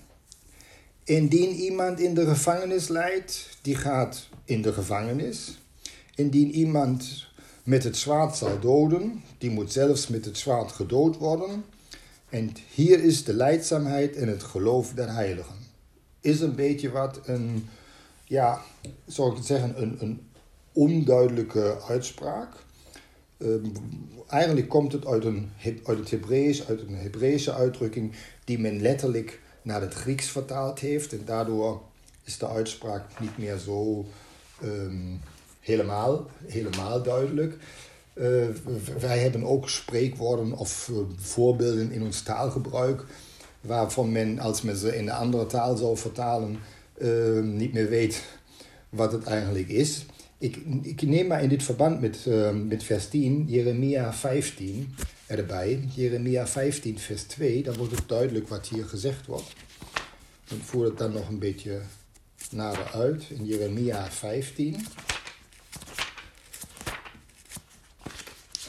Indien 1.05 1.51
iemand 1.51 2.01
in 2.01 2.15
de 2.15 2.27
gevangenis 2.27 2.89
leidt, 2.89 3.49
die 3.63 3.77
gaat 3.77 4.29
in 4.45 4.63
de 4.63 4.73
gevangenis. 4.73 5.59
Indien 6.15 6.51
iemand 6.51 7.27
met 7.63 7.85
het 7.85 7.97
zwaard 7.97 8.37
zal 8.37 8.61
doden, 8.61 9.23
die 9.39 9.51
moet 9.51 9.73
zelfs 9.73 10.09
met 10.09 10.25
het 10.25 10.39
zwaard 10.39 10.73
gedood 10.73 11.17
worden. 11.17 11.65
En 12.29 12.53
hier 12.75 13.05
is 13.05 13.25
de 13.25 13.35
leidzaamheid 13.35 14.17
en 14.17 14.29
het 14.29 14.43
geloof 14.43 14.93
der 14.93 15.13
heiligen. 15.13 15.55
Is 16.21 16.41
een 16.41 16.55
beetje 16.55 16.91
wat 16.91 17.21
een, 17.25 17.69
ja, 18.25 18.61
zou 19.07 19.31
ik 19.31 19.37
het 19.37 19.47
zeggen, 19.47 19.83
een, 19.83 19.97
een 20.01 20.21
onduidelijke 20.73 21.83
uitspraak. 21.89 22.55
Ehm, 23.39 23.67
eigenlijk 24.29 24.69
komt 24.69 24.93
het 24.93 25.07
uit, 25.07 25.25
een, 25.25 25.51
uit 25.85 25.99
het 25.99 26.11
Hebreeuws, 26.11 26.69
uit 26.69 26.81
een 26.81 26.95
Hebreeuwse 26.95 27.55
uitdrukking 27.55 28.13
die 28.45 28.59
men 28.59 28.81
letterlijk 28.81 29.41
naar 29.63 29.81
het 29.81 29.95
Grieks 29.95 30.27
vertaald 30.27 30.79
heeft. 30.79 31.13
En 31.13 31.25
daardoor 31.25 31.83
is 32.25 32.39
de 32.39 32.49
uitspraak 32.49 33.21
niet 33.21 33.39
meer 33.39 33.59
zo 33.59 34.07
ehm, 34.61 35.15
helemaal, 35.63 36.27
helemaal 36.47 37.03
duidelijk. 37.03 37.57
Uh, 38.15 38.47
wij 39.01 39.19
hebben 39.19 39.45
ook 39.45 39.69
spreekwoorden 39.69 40.53
of 40.53 40.89
uh, 40.89 40.97
voorbeelden 41.17 41.91
in 41.91 42.03
ons 42.03 42.23
taalgebruik, 42.23 43.05
waarvan 43.61 44.13
men, 44.13 44.39
als 44.39 44.63
men 44.63 44.77
ze 44.77 44.97
in 44.97 45.09
een 45.09 45.15
andere 45.15 45.47
taal 45.47 45.77
zou 45.77 45.97
vertalen, 45.97 46.59
uh, 46.99 47.41
niet 47.41 47.73
meer 47.73 47.89
weet 47.89 48.25
wat 48.89 49.13
het 49.13 49.25
eigenlijk 49.25 49.69
is. 49.69 50.07
Ik, 50.39 50.59
ik 50.83 51.03
neem 51.03 51.27
maar 51.27 51.43
in 51.43 51.49
dit 51.49 51.63
verband 51.63 52.01
met, 52.01 52.27
met 52.69 52.83
vers 52.83 53.09
10, 53.09 53.45
Jeremia 53.49 54.13
15 54.13 54.95
erbij. 55.27 55.89
Jeremia 55.95 56.47
15, 56.47 56.99
vers 56.99 57.23
2, 57.23 57.63
dan 57.63 57.77
wordt 57.77 57.97
het 57.97 58.09
duidelijk 58.09 58.49
wat 58.49 58.69
hier 58.69 58.85
gezegd 58.85 59.27
wordt. 59.27 59.53
Ik 60.49 60.63
voer 60.63 60.85
het 60.85 60.99
dan 60.99 61.13
nog 61.13 61.29
een 61.29 61.39
beetje 61.39 61.81
nader 62.51 62.91
uit 62.93 63.25
in 63.31 63.45
Jeremia 63.45 64.11
15. 64.11 64.77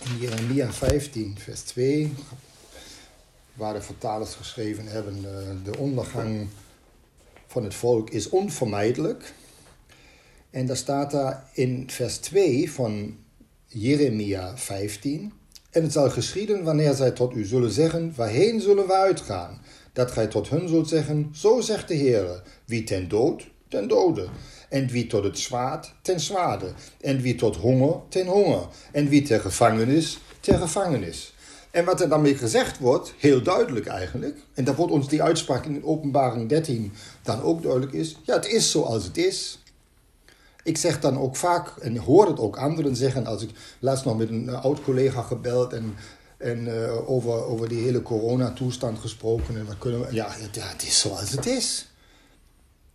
Jeremia 0.04 0.72
15, 0.72 1.36
vers 1.38 1.62
2, 1.62 2.14
waar 3.54 3.74
de 3.74 3.82
vertalers 3.82 4.34
geschreven 4.34 4.86
hebben: 4.86 5.16
eh, 5.16 5.50
de 5.64 5.78
ondergang 5.78 6.48
van 7.48 7.64
het 7.64 7.74
volk 7.74 8.10
is 8.10 8.30
onvermijdelijk. 8.30 9.34
En 10.50 10.66
daar 10.66 10.78
staat 10.78 11.12
daar 11.12 11.50
in 11.54 11.90
vers 11.90 12.18
2 12.18 12.72
van 12.72 13.18
Jeremia 13.66 14.58
15. 14.58 15.34
En 15.70 15.84
het 15.84 15.92
zal 15.92 16.10
geschieden 16.10 16.64
wanneer 16.64 16.94
zij 16.94 17.12
tot 17.12 17.36
u 17.36 17.46
zullen 17.46 17.72
zeggen: 17.72 18.14
Waarheen 18.16 18.62
zullen 18.62 18.88
we 18.88 18.94
uitgaan? 18.94 19.62
Dat 19.94 20.12
gij 20.12 20.28
tot 20.28 20.50
hun 20.50 20.68
zult 20.68 20.88
zeggen: 20.88 21.30
Zo 21.34 21.62
zegt 21.62 21.88
de 21.88 21.94
Heer: 21.96 22.42
Wie 22.66 22.84
ten 22.84 23.08
dood, 23.08 23.50
ten 23.68 23.88
dode. 23.88 24.28
En 24.74 24.88
wie 24.88 25.08
tot 25.08 25.24
het 25.24 25.40
zwaard, 25.40 25.94
ten 26.02 26.20
zwaarde. 26.20 26.74
En 27.02 27.22
wie 27.22 27.36
tot 27.36 27.56
honger, 27.56 27.96
ten 28.10 28.28
honger. 28.28 28.68
En 28.92 29.08
wie 29.08 29.22
ter 29.22 29.40
gevangenis, 29.40 30.20
ter 30.40 30.58
gevangenis. 30.58 31.34
En 31.72 31.86
wat 31.86 32.02
er 32.02 32.10
dan 32.10 32.22
mee 32.22 32.36
gezegd 32.36 32.80
wordt, 32.80 33.14
heel 33.18 33.44
duidelijk 33.44 33.86
eigenlijk, 33.86 34.38
en 34.54 34.64
daar 34.64 34.76
wordt 34.76 34.92
ons 34.92 35.08
die 35.08 35.24
uitspraak 35.24 35.66
in 35.66 35.84
openbaring 35.84 36.50
13 36.50 36.94
dan 37.24 37.42
ook 37.42 37.62
duidelijk 37.62 37.94
is, 37.94 38.18
ja, 38.24 38.36
het 38.36 38.46
is 38.46 38.72
zoals 38.72 39.04
het 39.04 39.18
is. 39.18 39.60
Ik 40.64 40.78
zeg 40.78 41.00
dan 41.00 41.20
ook 41.20 41.36
vaak, 41.36 41.78
en 41.78 41.98
hoor 41.98 42.28
het 42.28 42.40
ook 42.40 42.58
anderen 42.58 42.96
zeggen, 42.96 43.26
als 43.26 43.42
ik 43.42 43.50
laatst 43.80 44.06
nog 44.06 44.18
met 44.18 44.30
een 44.30 44.50
oud-collega 44.50 45.22
gebeld 45.22 45.74
en, 45.74 45.96
en 46.38 46.68
uh, 46.68 47.10
over, 47.10 47.46
over 47.46 47.70
die 47.70 47.84
hele 47.84 48.02
coronatoestand 48.02 49.00
gesproken. 49.00 49.58
En 49.58 49.66
wat 49.66 49.78
kunnen 49.78 50.00
we, 50.00 50.14
ja, 50.14 50.28
het, 50.30 50.56
ja, 50.56 50.68
het 50.68 50.84
is 50.84 51.00
zoals 51.00 51.30
het 51.32 51.46
is. 51.46 51.88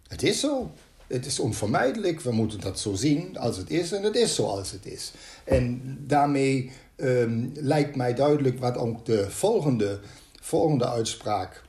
Het 0.09 0.23
is 0.23 0.41
zo. 0.41 0.71
Het 1.09 1.27
is 1.27 1.41
onvermijdelijk. 1.41 2.21
We 2.21 2.33
moeten 2.33 2.61
dat 2.61 2.81
zo 2.81 2.95
zien 2.95 3.39
als 3.39 3.57
het 3.57 3.71
is. 3.71 3.93
En 3.93 4.03
het 4.03 4.17
is 4.17 4.35
zoals 4.35 4.71
het 4.71 4.87
is. 4.87 5.13
En 5.45 5.97
daarmee 6.07 6.71
um, 6.97 7.53
lijkt 7.55 7.97
mij 7.97 8.15
duidelijk 8.15 8.59
wat 8.59 8.77
ook 8.77 9.07
de 9.07 9.31
volgende, 9.31 10.01
volgende 10.41 10.89
uitspraak 10.89 11.63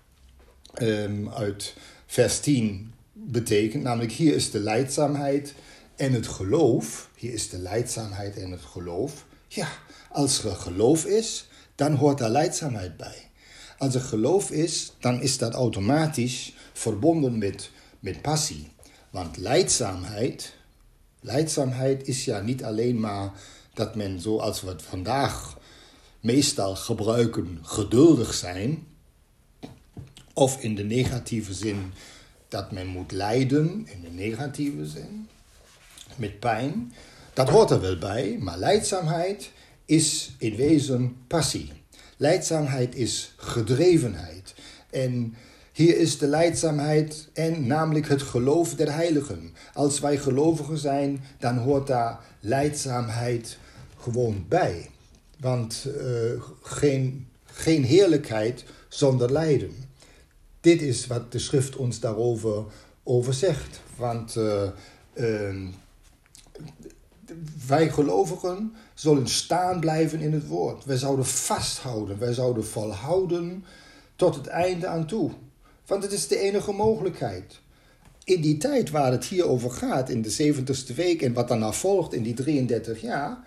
um, 0.82 1.30
uit 1.30 1.74
vers 2.06 2.40
10 2.40 2.94
betekent. 3.14 3.84
Namelijk 3.84 4.12
hier 4.12 4.36
is 4.36 4.52
de 4.52 4.60
leidzaamheid 4.60 5.54
en 5.96 6.14
het 6.14 6.28
geloof. 6.28 7.10
Hier 7.16 7.34
is 7.34 7.50
de 7.50 7.60
leidzaamheid 7.60 8.38
en 8.38 8.52
het 8.52 8.62
geloof. 8.62 9.26
Ja, 9.48 9.68
als 10.12 10.44
er 10.44 10.56
geloof 10.56 11.06
is, 11.06 11.48
dan 11.76 11.96
hoort 11.96 12.18
daar 12.18 12.30
leidzaamheid 12.30 12.98
bij. 12.98 13.30
Als 13.78 13.96
er 13.96 14.02
geloof 14.02 14.52
is, 14.52 14.94
dan 15.00 15.22
is 15.22 15.38
dat 15.38 15.54
automatisch 15.54 16.56
verbonden 16.74 17.38
met, 17.38 17.72
met 18.00 18.22
passie. 18.22 18.68
Want 19.10 19.38
leidzaamheid, 19.38 20.54
leidzaamheid 21.20 22.08
is 22.08 22.26
ja 22.26 22.40
niet 22.40 22.64
alleen 22.64 23.00
maar 23.00 23.32
dat 23.74 23.96
men 23.96 24.22
zoals 24.22 24.62
we 24.62 24.70
het 24.70 24.82
vandaag 24.82 25.58
meestal 26.20 26.76
gebruiken, 26.76 27.60
geduldig 27.62 28.34
zijn. 28.34 28.88
Of 30.34 30.62
in 30.62 30.76
de 30.76 30.84
negatieve 30.84 31.54
zin 31.54 31.94
dat 32.48 32.72
men 32.72 32.88
moet 32.88 33.12
lijden, 33.12 33.88
in 33.88 34.02
de 34.02 34.10
negatieve 34.10 34.86
zin 34.86 35.28
met 36.16 36.40
pijn. 36.40 36.94
Dat 37.34 37.50
hoort 37.50 37.72
er 37.72 37.82
wel 37.82 37.98
bij, 37.98 38.38
maar 38.40 38.58
leidzaamheid 38.58 39.52
is 39.86 40.32
in 40.38 40.56
wezen 40.56 41.18
passie. 41.28 41.72
Leidzaamheid 42.18 42.96
is 42.96 43.34
gedrevenheid. 43.38 44.54
En 44.90 45.36
hier 45.80 45.98
is 45.98 46.18
de 46.18 46.28
leidzaamheid 46.28 47.30
en 47.34 47.68
namelijk 47.68 48.08
het 48.08 48.22
geloof 48.22 48.76
der 48.76 48.94
heiligen. 48.94 49.54
Als 49.74 50.00
wij 50.00 50.18
gelovigen 50.18 50.78
zijn, 50.78 51.24
dan 51.38 51.58
hoort 51.58 51.88
daar 51.88 52.20
leidzaamheid 52.40 53.58
gewoon 53.98 54.46
bij. 54.48 54.90
Want 55.40 55.88
uh, 55.88 56.42
geen, 56.62 57.28
geen 57.44 57.84
heerlijkheid 57.84 58.66
zonder 58.88 59.32
lijden. 59.32 59.72
Dit 60.60 60.82
is 60.82 61.08
wat 61.08 61.32
de 61.32 61.40
schrift 61.40 61.76
ons 61.76 62.00
daarover 62.00 62.64
over 63.04 63.34
zegt. 63.34 63.82
Want 63.96 64.36
uh, 64.36 64.64
uh, 65.14 65.68
wij 67.68 67.90
gelovigen 67.90 68.76
zullen 68.94 69.28
staan 69.28 69.80
blijven 69.80 70.20
in 70.20 70.34
het 70.34 70.48
woord. 70.48 70.86
Wij 70.86 70.98
zouden 70.98 71.26
vasthouden, 71.26 72.20
wij 72.20 72.34
zouden 72.34 72.66
volhouden 72.66 73.66
tot 74.16 74.36
het 74.36 74.48
einde 74.48 74.88
aan 74.88 75.08
toe. 75.08 75.32
Want 75.90 76.04
het 76.04 76.12
is 76.12 76.28
de 76.28 76.40
enige 76.40 76.72
mogelijkheid. 76.72 77.60
In 78.24 78.42
die 78.42 78.58
tijd 78.58 78.90
waar 78.90 79.12
het 79.12 79.26
hier 79.26 79.48
over 79.48 79.72
gaat, 79.72 80.10
in 80.10 80.22
de 80.22 80.54
70ste 80.54 80.96
week 80.96 81.22
en 81.22 81.34
wat 81.34 81.48
daarna 81.48 81.72
volgt 81.72 82.14
in 82.14 82.24
die 82.24 82.34
33 82.34 83.02
jaar, 83.02 83.38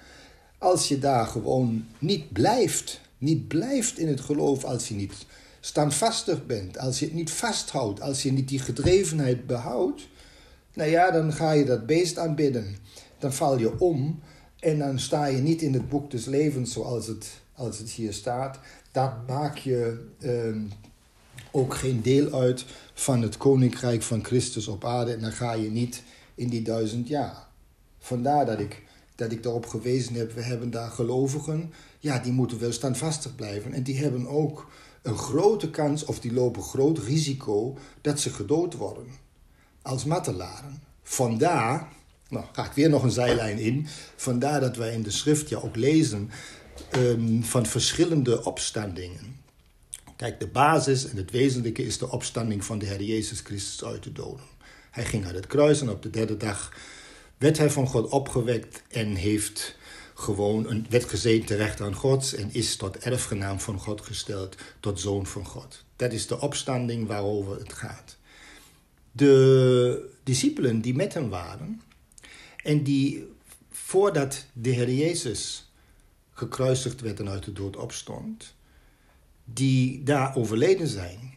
als 0.58 0.88
je 0.88 0.98
daar 0.98 1.26
gewoon 1.26 1.86
niet 1.98 2.32
blijft, 2.32 3.00
niet 3.18 3.48
blijft 3.48 3.98
in 3.98 4.08
het 4.08 4.20
geloof, 4.20 4.64
als 4.64 4.88
je 4.88 4.94
niet 4.94 5.26
standvastig 5.60 6.46
bent, 6.46 6.78
als 6.78 6.98
je 6.98 7.04
het 7.04 7.14
niet 7.14 7.30
vasthoudt, 7.30 8.00
als 8.00 8.22
je 8.22 8.32
niet 8.32 8.48
die 8.48 8.58
gedrevenheid 8.58 9.46
behoudt, 9.46 10.08
nou 10.74 10.90
ja, 10.90 11.10
dan 11.10 11.32
ga 11.32 11.52
je 11.52 11.64
dat 11.64 11.86
beest 11.86 12.18
aanbidden 12.18 12.76
dan 13.22 13.32
val 13.32 13.58
je 13.58 13.78
om 13.80 14.20
en 14.58 14.78
dan 14.78 14.98
sta 14.98 15.26
je 15.26 15.38
niet 15.38 15.62
in 15.62 15.72
het 15.72 15.88
boek 15.88 16.10
des 16.10 16.24
levens 16.24 16.72
zoals 16.72 17.06
het, 17.06 17.28
als 17.54 17.78
het 17.78 17.90
hier 17.90 18.12
staat. 18.12 18.58
Dan 18.92 19.12
maak 19.26 19.56
je 19.56 20.06
ehm, 20.20 20.60
ook 21.52 21.74
geen 21.74 22.02
deel 22.02 22.32
uit 22.32 22.64
van 22.94 23.22
het 23.22 23.36
koninkrijk 23.36 24.02
van 24.02 24.24
Christus 24.24 24.68
op 24.68 24.84
aarde 24.84 25.12
en 25.12 25.20
dan 25.20 25.32
ga 25.32 25.52
je 25.52 25.70
niet 25.70 26.02
in 26.34 26.48
die 26.48 26.62
duizend 26.62 27.08
jaar. 27.08 27.48
Vandaar 27.98 28.46
dat 28.46 28.58
ik, 28.58 28.82
dat 29.14 29.32
ik 29.32 29.42
daarop 29.42 29.66
gewezen 29.66 30.14
heb, 30.14 30.32
we 30.32 30.42
hebben 30.42 30.70
daar 30.70 30.90
gelovigen, 30.90 31.72
ja, 31.98 32.18
die 32.18 32.32
moeten 32.32 32.58
wel 32.58 32.72
standvastig 32.72 33.34
blijven 33.34 33.72
en 33.72 33.82
die 33.82 33.96
hebben 33.96 34.26
ook 34.26 34.70
een 35.02 35.18
grote 35.18 35.70
kans 35.70 36.04
of 36.04 36.20
die 36.20 36.32
lopen 36.32 36.62
groot 36.62 36.98
risico 36.98 37.76
dat 38.00 38.20
ze 38.20 38.30
gedood 38.30 38.74
worden 38.74 39.06
als 39.82 40.04
mattelaren. 40.04 40.82
Vandaar 41.02 41.92
nou, 42.32 42.44
ga 42.52 42.64
ik 42.64 42.72
weer 42.72 42.88
nog 42.88 43.02
een 43.02 43.10
zijlijn 43.10 43.58
in. 43.58 43.86
Vandaar 44.16 44.60
dat 44.60 44.76
wij 44.76 44.92
in 44.92 45.02
de 45.02 45.10
schrift 45.10 45.48
ja 45.48 45.58
ook 45.58 45.76
lezen 45.76 46.30
um, 46.96 47.44
van 47.44 47.66
verschillende 47.66 48.44
opstandingen. 48.44 49.41
Kijk, 50.16 50.40
de 50.40 50.46
basis 50.46 51.08
en 51.08 51.16
het 51.16 51.30
wezenlijke 51.30 51.84
is 51.84 51.98
de 51.98 52.10
opstanding 52.10 52.64
van 52.64 52.78
de 52.78 52.86
Heer 52.86 53.02
Jezus 53.02 53.40
Christus 53.40 53.84
uit 53.84 54.02
de 54.02 54.12
doden. 54.12 54.44
Hij 54.90 55.04
ging 55.04 55.26
uit 55.26 55.34
het 55.34 55.46
kruis 55.46 55.80
en 55.80 55.90
op 55.90 56.02
de 56.02 56.10
derde 56.10 56.36
dag 56.36 56.72
werd 57.38 57.58
hij 57.58 57.70
van 57.70 57.86
God 57.86 58.08
opgewekt 58.08 58.82
en 58.88 59.14
heeft 59.14 59.76
gewoon 60.14 60.70
een, 60.70 60.86
werd 60.88 61.04
gezeten 61.04 61.46
terecht 61.46 61.80
aan 61.80 61.94
Gods 61.94 62.34
en 62.34 62.48
is 62.52 62.76
tot 62.76 62.98
erfgenaam 62.98 63.60
van 63.60 63.78
God 63.78 64.00
gesteld, 64.00 64.56
tot 64.80 65.00
zoon 65.00 65.26
van 65.26 65.46
God. 65.46 65.84
Dat 65.96 66.12
is 66.12 66.26
de 66.26 66.40
opstanding 66.40 67.06
waarover 67.06 67.58
het 67.58 67.72
gaat. 67.72 68.16
De 69.12 70.10
discipelen 70.22 70.80
die 70.80 70.94
met 70.94 71.14
hem 71.14 71.28
waren, 71.28 71.82
en 72.62 72.82
die 72.82 73.28
voordat 73.70 74.46
de 74.52 74.70
Heer 74.70 74.90
Jezus 74.90 75.70
gekruisigd 76.32 77.00
werd 77.00 77.20
en 77.20 77.28
uit 77.28 77.44
de 77.44 77.52
dood 77.52 77.76
opstond, 77.76 78.54
die 79.52 80.02
daar 80.02 80.36
overleden 80.36 80.88
zijn. 80.88 81.30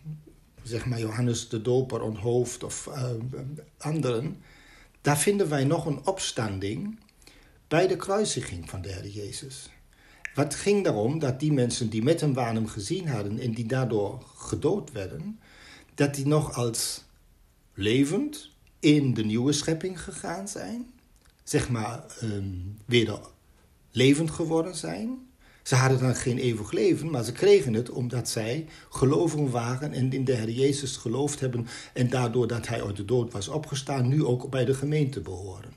zeg 0.63 0.85
maar 0.85 0.99
Johannes 0.99 1.49
de 1.49 1.61
Doper 1.61 2.01
onthoofd 2.01 2.63
of 2.63 2.87
uh, 2.87 3.09
anderen, 3.77 4.41
daar 5.01 5.17
vinden 5.17 5.49
wij 5.49 5.63
nog 5.63 5.85
een 5.85 6.05
opstanding 6.05 6.99
bij 7.67 7.87
de 7.87 7.95
kruisiging 7.95 8.69
van 8.69 8.81
de 8.81 8.89
Heer 8.89 9.07
Jezus. 9.07 9.69
Wat 10.35 10.55
ging 10.55 10.83
daarom 10.83 11.19
dat 11.19 11.39
die 11.39 11.53
mensen 11.53 11.89
die 11.89 12.03
met 12.03 12.21
hem 12.21 12.33
waren 12.33 12.55
hem 12.55 12.67
gezien 12.67 13.07
hadden 13.07 13.39
en 13.39 13.51
die 13.51 13.65
daardoor 13.65 14.23
gedood 14.35 14.91
werden, 14.91 15.39
dat 15.93 16.15
die 16.15 16.27
nog 16.27 16.53
als 16.53 17.03
levend 17.73 18.49
in 18.79 19.13
de 19.13 19.23
nieuwe 19.23 19.51
schepping 19.51 20.01
gegaan 20.01 20.47
zijn, 20.47 20.89
zeg 21.43 21.69
maar 21.69 22.05
um, 22.23 22.77
weer 22.85 23.19
levend 23.91 24.31
geworden 24.31 24.75
zijn. 24.75 25.27
Ze 25.65 25.75
hadden 25.75 25.99
dan 25.99 26.15
geen 26.15 26.37
eeuwig 26.37 26.71
leven, 26.71 27.09
maar 27.09 27.23
ze 27.23 27.31
kregen 27.31 27.73
het 27.73 27.89
omdat 27.89 28.29
zij 28.29 28.67
gelovigen 28.89 29.49
waren 29.49 29.93
en 29.93 30.13
in 30.13 30.25
de 30.25 30.33
Heer 30.33 30.49
Jezus 30.49 30.97
geloofd 30.97 31.39
hebben 31.39 31.67
en 31.93 32.09
daardoor 32.09 32.47
dat 32.47 32.67
hij 32.67 32.83
uit 32.83 32.95
de 32.95 33.05
dood 33.05 33.31
was 33.31 33.47
opgestaan, 33.47 34.07
nu 34.07 34.23
ook 34.23 34.49
bij 34.49 34.65
de 34.65 34.73
gemeente 34.73 35.21
behoren. 35.21 35.73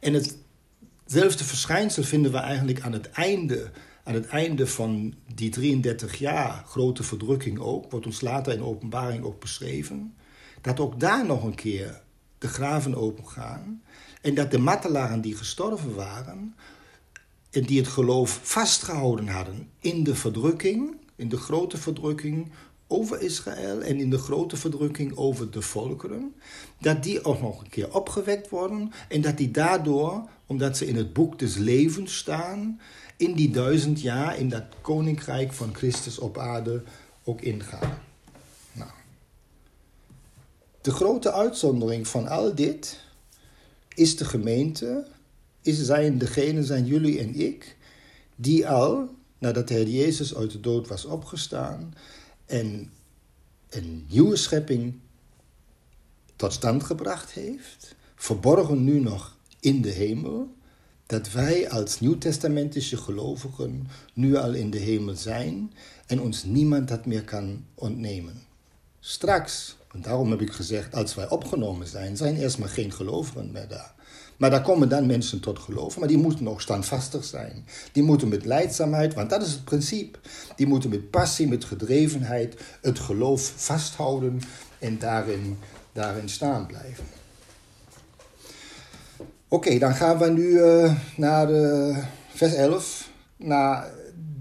En 0.00 0.12
hetzelfde 0.12 1.44
verschijnsel 1.44 2.02
vinden 2.02 2.32
we 2.32 2.38
eigenlijk 2.38 2.80
aan 2.80 2.92
het 2.92 3.10
einde, 3.10 3.70
aan 4.04 4.14
het 4.14 4.26
einde 4.26 4.66
van 4.66 5.14
die 5.34 5.50
33 5.50 6.14
jaar 6.14 6.64
grote 6.66 7.02
verdrukking 7.02 7.58
ook, 7.58 7.90
wordt 7.90 8.06
ons 8.06 8.20
later 8.20 8.52
in 8.52 8.62
openbaring 8.62 9.24
ook 9.24 9.40
beschreven, 9.40 10.14
dat 10.60 10.80
ook 10.80 11.00
daar 11.00 11.26
nog 11.26 11.44
een 11.44 11.54
keer 11.54 12.02
de 12.38 12.48
graven 12.48 12.94
opengaan 12.94 13.82
en 14.20 14.34
dat 14.34 14.50
de 14.50 14.58
martelaren 14.58 15.20
die 15.20 15.36
gestorven 15.36 15.94
waren 15.94 16.54
en 17.52 17.62
die 17.62 17.78
het 17.78 17.88
geloof 17.88 18.40
vastgehouden 18.42 19.28
hadden 19.28 19.68
in 19.80 20.04
de 20.04 20.14
verdrukking, 20.14 20.96
in 21.16 21.28
de 21.28 21.36
grote 21.36 21.76
verdrukking 21.76 22.50
over 22.86 23.20
Israël 23.20 23.80
en 23.80 23.96
in 23.96 24.10
de 24.10 24.18
grote 24.18 24.56
verdrukking 24.56 25.16
over 25.16 25.50
de 25.50 25.62
volkeren, 25.62 26.34
dat 26.78 27.02
die 27.02 27.24
ook 27.24 27.40
nog 27.40 27.60
een 27.60 27.68
keer 27.68 27.94
opgewekt 27.94 28.48
worden 28.48 28.92
en 29.08 29.20
dat 29.20 29.36
die 29.36 29.50
daardoor, 29.50 30.28
omdat 30.46 30.76
ze 30.76 30.86
in 30.86 30.96
het 30.96 31.12
boek 31.12 31.38
des 31.38 31.56
levens 31.56 32.16
staan, 32.16 32.80
in 33.16 33.34
die 33.34 33.50
duizend 33.50 34.00
jaar 34.00 34.38
in 34.38 34.48
dat 34.48 34.64
koninkrijk 34.80 35.52
van 35.52 35.74
Christus 35.74 36.18
op 36.18 36.38
aarde 36.38 36.82
ook 37.24 37.40
ingaan. 37.40 37.98
Nou. 38.72 38.90
De 40.80 40.90
grote 40.90 41.32
uitzondering 41.32 42.08
van 42.08 42.28
al 42.28 42.54
dit 42.54 43.00
is 43.94 44.16
de 44.16 44.24
gemeente 44.24 45.06
is, 45.62 45.84
zijn 45.84 46.18
degene, 46.18 46.64
zijn 46.64 46.86
jullie 46.86 47.18
en 47.20 47.34
ik, 47.34 47.76
die 48.36 48.68
al, 48.68 49.08
nadat 49.38 49.68
Heer 49.68 49.88
Jezus 49.88 50.34
uit 50.34 50.50
de 50.50 50.60
dood 50.60 50.88
was 50.88 51.04
opgestaan 51.04 51.94
en 52.46 52.90
een 53.68 54.06
nieuwe 54.08 54.36
schepping 54.36 54.94
tot 56.36 56.52
stand 56.52 56.84
gebracht 56.84 57.30
heeft, 57.30 57.94
verborgen 58.14 58.84
nu 58.84 59.00
nog 59.00 59.36
in 59.60 59.82
de 59.82 59.90
hemel, 59.90 60.54
dat 61.06 61.30
wij 61.30 61.70
als 61.70 62.00
nieuwtestamentische 62.00 62.96
gelovigen 62.96 63.88
nu 64.14 64.36
al 64.36 64.52
in 64.52 64.70
de 64.70 64.78
hemel 64.78 65.16
zijn 65.16 65.72
en 66.06 66.20
ons 66.20 66.44
niemand 66.44 66.88
dat 66.88 67.06
meer 67.06 67.24
kan 67.24 67.64
ontnemen. 67.74 68.42
Straks, 69.00 69.76
daarom 70.00 70.30
heb 70.30 70.40
ik 70.40 70.52
gezegd, 70.52 70.94
als 70.94 71.14
wij 71.14 71.28
opgenomen 71.28 71.86
zijn, 71.86 72.16
zijn 72.16 72.36
eerst 72.36 72.58
maar 72.58 72.68
geen 72.68 72.92
gelovigen 72.92 73.52
meer 73.52 73.68
daar. 73.68 73.94
Maar 74.36 74.50
daar 74.50 74.62
komen 74.62 74.88
dan 74.88 75.06
mensen 75.06 75.40
tot 75.40 75.58
geloven, 75.58 76.00
maar 76.00 76.08
die 76.08 76.18
moeten 76.18 76.48
ook 76.48 76.60
standvastig 76.60 77.24
zijn. 77.24 77.64
Die 77.92 78.02
moeten 78.02 78.28
met 78.28 78.44
leidzaamheid, 78.44 79.14
want 79.14 79.30
dat 79.30 79.42
is 79.42 79.52
het 79.52 79.64
principe. 79.64 80.18
Die 80.56 80.66
moeten 80.66 80.90
met 80.90 81.10
passie, 81.10 81.48
met 81.48 81.64
gedrevenheid 81.64 82.60
het 82.80 82.98
geloof 82.98 83.52
vasthouden 83.56 84.40
en 84.78 84.98
daarin, 84.98 85.58
daarin 85.92 86.28
staan 86.28 86.66
blijven. 86.66 87.04
Oké, 89.48 89.78
dan 89.78 89.94
gaan 89.94 90.18
we 90.18 90.30
nu 90.30 90.48
uh, 90.48 90.94
naar 91.16 91.46
de, 91.46 91.94
vers 92.34 92.54
11. 92.54 93.10
Naar 93.36 93.90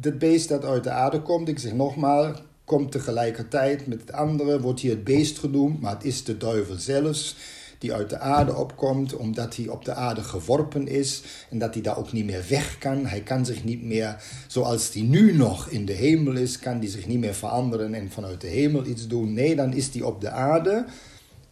het 0.02 0.20
beest 0.20 0.50
dat 0.50 0.66
uit 0.66 0.84
de 0.84 0.92
aarde 0.92 1.22
komt. 1.22 1.48
Ik 1.48 1.60
zeg 1.60 1.74
nogmaals, 1.74 2.42
komt 2.72 2.92
tegelijkertijd 2.92 3.88
met 3.88 4.02
het 4.02 4.12
andere, 4.12 4.62
wordt 4.62 4.80
hier 4.80 4.92
het 4.92 5.04
beest 5.04 5.40
genoemd, 5.40 5.82
maar 5.82 5.94
het 5.94 6.04
is 6.04 6.24
de 6.24 6.38
duivel 6.38 6.76
zelfs 6.76 7.36
die 7.78 7.94
uit 7.94 8.10
de 8.10 8.20
aarde 8.20 8.56
opkomt, 8.56 9.16
omdat 9.16 9.56
hij 9.56 9.68
op 9.68 9.86
de 9.86 9.94
aarde 9.94 10.24
geworpen 10.24 10.88
is 10.88 11.22
en 11.50 11.60
dat 11.60 11.74
hij 11.74 11.84
daar 11.84 11.98
ook 11.98 12.12
niet 12.12 12.26
meer 12.26 12.44
weg 12.50 12.78
kan. 12.78 13.06
Hij 13.06 13.22
kan 13.22 13.46
zich 13.46 13.64
niet 13.64 13.84
meer, 13.84 14.24
zoals 14.48 14.94
hij 14.94 15.02
nu 15.02 15.34
nog 15.34 15.68
in 15.68 15.86
de 15.86 15.94
hemel 15.94 16.36
is, 16.36 16.60
kan 16.60 16.78
hij 16.78 16.88
zich 16.88 17.08
niet 17.08 17.20
meer 17.20 17.34
veranderen 17.34 17.94
en 17.94 18.12
vanuit 18.12 18.42
de 18.42 18.48
hemel 18.48 18.86
iets 18.86 19.08
doen. 19.08 19.34
Nee, 19.34 19.56
dan 19.56 19.74
is 19.74 19.90
hij 19.94 20.02
op 20.02 20.22
de 20.22 20.30
aarde, 20.30 20.86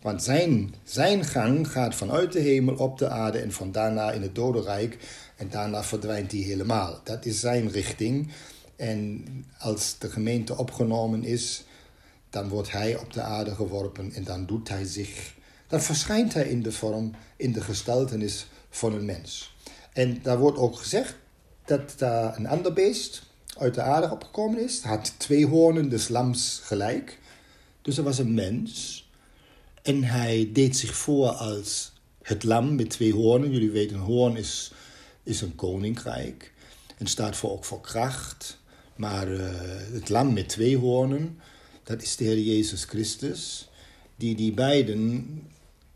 want 0.01 0.23
zijn, 0.23 0.73
zijn 0.84 1.25
gang 1.25 1.71
gaat 1.71 1.95
vanuit 1.95 2.32
de 2.32 2.39
hemel 2.39 2.75
op 2.75 2.97
de 2.97 3.10
aarde 3.10 3.38
en 3.38 3.51
van 3.51 3.71
daarna 3.71 4.12
in 4.12 4.21
het 4.21 4.36
dodenrijk 4.36 4.97
en 5.36 5.49
daarna 5.49 5.84
verdwijnt 5.84 6.32
hij 6.32 6.41
helemaal. 6.41 6.99
Dat 7.03 7.25
is 7.25 7.39
zijn 7.39 7.71
richting. 7.71 8.32
En 8.79 9.25
als 9.57 9.95
de 9.99 10.09
gemeente 10.09 10.57
opgenomen 10.57 11.23
is, 11.23 11.63
dan 12.29 12.49
wordt 12.49 12.71
hij 12.71 12.97
op 12.97 13.13
de 13.13 13.21
aarde 13.21 13.55
geworpen 13.55 14.13
en 14.13 14.23
dan 14.23 14.45
doet 14.45 14.69
hij 14.69 14.85
zich 14.85 15.37
dan 15.69 15.81
verschijnt 15.81 16.33
hij 16.33 16.49
in 16.49 16.61
de 16.63 16.71
vorm, 16.71 17.11
in 17.35 17.51
de 17.51 17.61
gestaltenis 17.61 18.47
van 18.69 18.93
een 18.93 19.05
mens. 19.05 19.55
En 19.93 20.19
daar 20.21 20.37
wordt 20.37 20.57
ook 20.57 20.77
gezegd 20.77 21.15
dat 21.65 21.93
daar 21.97 22.37
een 22.37 22.47
ander 22.47 22.73
beest 22.73 23.23
uit 23.57 23.73
de 23.75 23.81
aarde 23.81 24.11
opgekomen 24.11 24.63
is. 24.63 24.81
Hij 24.81 24.91
had 24.91 25.13
twee 25.17 25.47
hoornen 25.47 25.89
des 25.89 26.07
lams 26.07 26.59
gelijk. 26.63 27.19
Dus 27.81 27.97
er 27.97 28.03
was 28.03 28.17
een 28.17 28.33
mens. 28.33 29.03
En 29.81 30.03
hij 30.03 30.49
deed 30.53 30.77
zich 30.77 30.95
voor 30.95 31.27
als 31.29 31.91
het 32.21 32.43
lam 32.43 32.75
met 32.75 32.89
twee 32.89 33.13
hoornen. 33.13 33.51
Jullie 33.51 33.71
weten, 33.71 33.95
een 33.95 34.01
hoorn 34.01 34.35
is, 34.35 34.71
is 35.23 35.41
een 35.41 35.55
koninkrijk. 35.55 36.53
En 36.97 37.07
staat 37.07 37.35
voor, 37.37 37.51
ook 37.51 37.65
voor 37.65 37.81
kracht. 37.81 38.58
Maar 38.99 39.31
uh, 39.31 39.49
het 39.91 40.09
lam 40.09 40.33
met 40.33 40.49
twee 40.49 40.77
hoornen, 40.77 41.39
dat 41.83 42.01
is 42.01 42.15
de 42.15 42.23
Heer 42.23 42.39
Jezus 42.39 42.83
Christus. 42.83 43.69
Die 44.15 44.35
die 44.35 44.53
beiden 44.53 45.25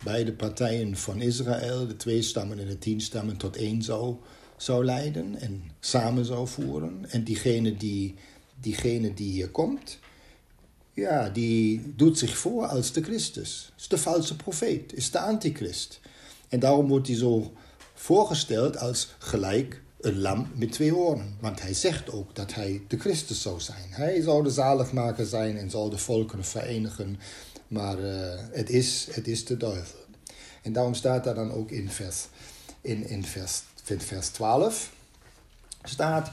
beide 0.04 0.34
partijen 0.34 0.98
van 0.98 1.22
Israël, 1.22 1.88
de 1.88 1.96
twee 1.96 2.22
stammen 2.22 2.60
en 2.60 2.68
de 2.68 2.78
tien 2.78 3.02
stammen, 3.02 3.38
tot 3.38 3.58
één 3.58 3.82
zou, 3.82 4.16
zou 4.58 4.86
leiden 4.86 5.36
en 5.40 5.64
samen 5.80 6.26
zou 6.26 6.48
voeren. 6.48 7.06
En 7.10 7.24
diegene 7.24 7.78
die, 7.78 8.16
diegene 8.60 9.14
die 9.14 9.32
hier 9.32 9.50
komt, 9.50 10.00
ja, 10.94 11.30
die 11.30 11.94
doet 11.96 12.18
zich 12.18 12.38
voor 12.38 12.66
als 12.66 12.92
de 12.92 13.04
Christus. 13.04 13.72
Is 13.78 13.88
de 13.88 13.98
valse 13.98 14.36
profeet, 14.36 14.94
is 14.94 15.12
de 15.12 15.20
antichrist. 15.20 16.00
En 16.50 16.60
daarom 16.60 16.88
wordt 16.88 17.08
hij 17.08 17.16
zo 17.16 17.54
voorgesteld 17.94 18.78
als 18.78 19.16
gelijk 19.18 19.82
een 20.04 20.20
lam 20.20 20.48
met 20.56 20.72
twee 20.72 20.92
hoornen. 20.92 21.36
Want 21.40 21.62
hij 21.62 21.74
zegt 21.74 22.12
ook 22.12 22.36
dat 22.36 22.54
hij 22.54 22.82
de 22.88 22.98
Christus 22.98 23.42
zou 23.42 23.60
zijn. 23.60 23.88
Hij 23.90 24.22
zou 24.22 24.44
de 24.44 24.52
zaligmaker 24.52 25.26
zijn 25.26 25.58
en 25.58 25.70
zal 25.70 25.90
de 25.90 25.98
volkeren 25.98 26.46
verenigen 26.46 27.18
maar 27.74 28.00
uh, 28.00 28.34
het, 28.52 28.70
is, 28.70 29.08
het 29.12 29.28
is 29.28 29.46
de 29.46 29.58
duivel. 29.58 30.00
En 30.62 30.74
daarom 30.74 30.94
staat 30.94 31.24
daar 31.24 31.36
dan 31.36 31.52
ook 31.52 31.72
in 31.72 31.90
vers, 31.90 32.28
in, 32.82 33.08
in 33.08 33.26
vers, 33.26 33.62
in 33.86 34.02
vers 34.02 34.28
12. 34.28 34.94
Staat, 35.84 36.32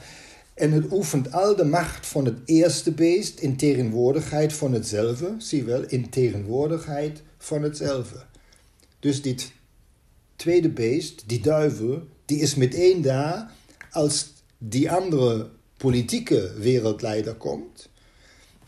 en 0.55 0.73
het 0.73 0.93
oefent 0.93 1.33
al 1.33 1.57
de 1.57 1.65
macht 1.65 2.07
van 2.07 2.25
het 2.25 2.39
eerste 2.45 2.93
beest 2.93 3.39
in 3.39 3.57
tegenwoordigheid 3.57 4.53
van 4.53 4.73
hetzelfde. 4.73 5.35
Zie 5.39 5.65
wel, 5.65 5.83
in 5.83 6.11
tegenwoordigheid 6.11 7.23
van 7.39 7.63
hetzelfde. 7.63 8.23
Dus 8.99 9.23
dit 9.23 9.53
tweede 10.37 10.69
beest, 10.69 11.23
die 11.27 11.41
duivel, 11.41 12.03
die 12.25 12.41
is 12.41 12.55
meteen 12.55 13.03
daar 13.03 13.53
als 13.91 14.33
die 14.59 14.91
andere 14.91 15.51
politieke 15.77 16.53
wereldleider 16.59 17.35
komt 17.35 17.91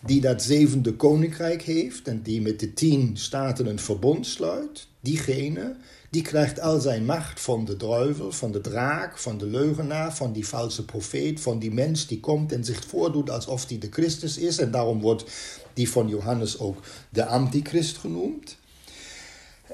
die 0.04 0.20
dat 0.20 0.42
zevende 0.42 0.94
koninkrijk 0.94 1.62
heeft 1.62 2.08
en 2.08 2.22
die 2.22 2.40
met 2.40 2.60
de 2.60 2.72
tien 2.72 3.16
staten 3.16 3.66
een 3.66 3.78
verbond 3.78 4.26
sluit, 4.26 4.86
diegene, 5.00 5.76
die 6.10 6.22
krijgt 6.22 6.60
al 6.60 6.80
zijn 6.80 7.04
macht 7.04 7.40
van 7.40 7.64
de 7.64 7.76
duivel, 7.76 8.32
van 8.32 8.52
de 8.52 8.60
draak, 8.60 9.18
van 9.18 9.38
de 9.38 9.46
leugenaar, 9.46 10.14
van 10.14 10.32
die 10.32 10.46
valse 10.46 10.84
profeet, 10.84 11.40
van 11.40 11.58
die 11.58 11.72
mens 11.72 12.06
die 12.06 12.20
komt 12.20 12.52
en 12.52 12.64
zich 12.64 12.84
voordoet 12.84 13.30
alsof 13.30 13.68
hij 13.68 13.78
de 13.78 13.88
Christus 13.90 14.38
is. 14.38 14.58
En 14.58 14.70
daarom 14.70 15.00
wordt 15.00 15.24
die 15.74 15.90
van 15.90 16.08
Johannes 16.08 16.58
ook 16.58 16.78
de 17.10 17.26
antichrist 17.26 17.96
genoemd. 17.96 18.56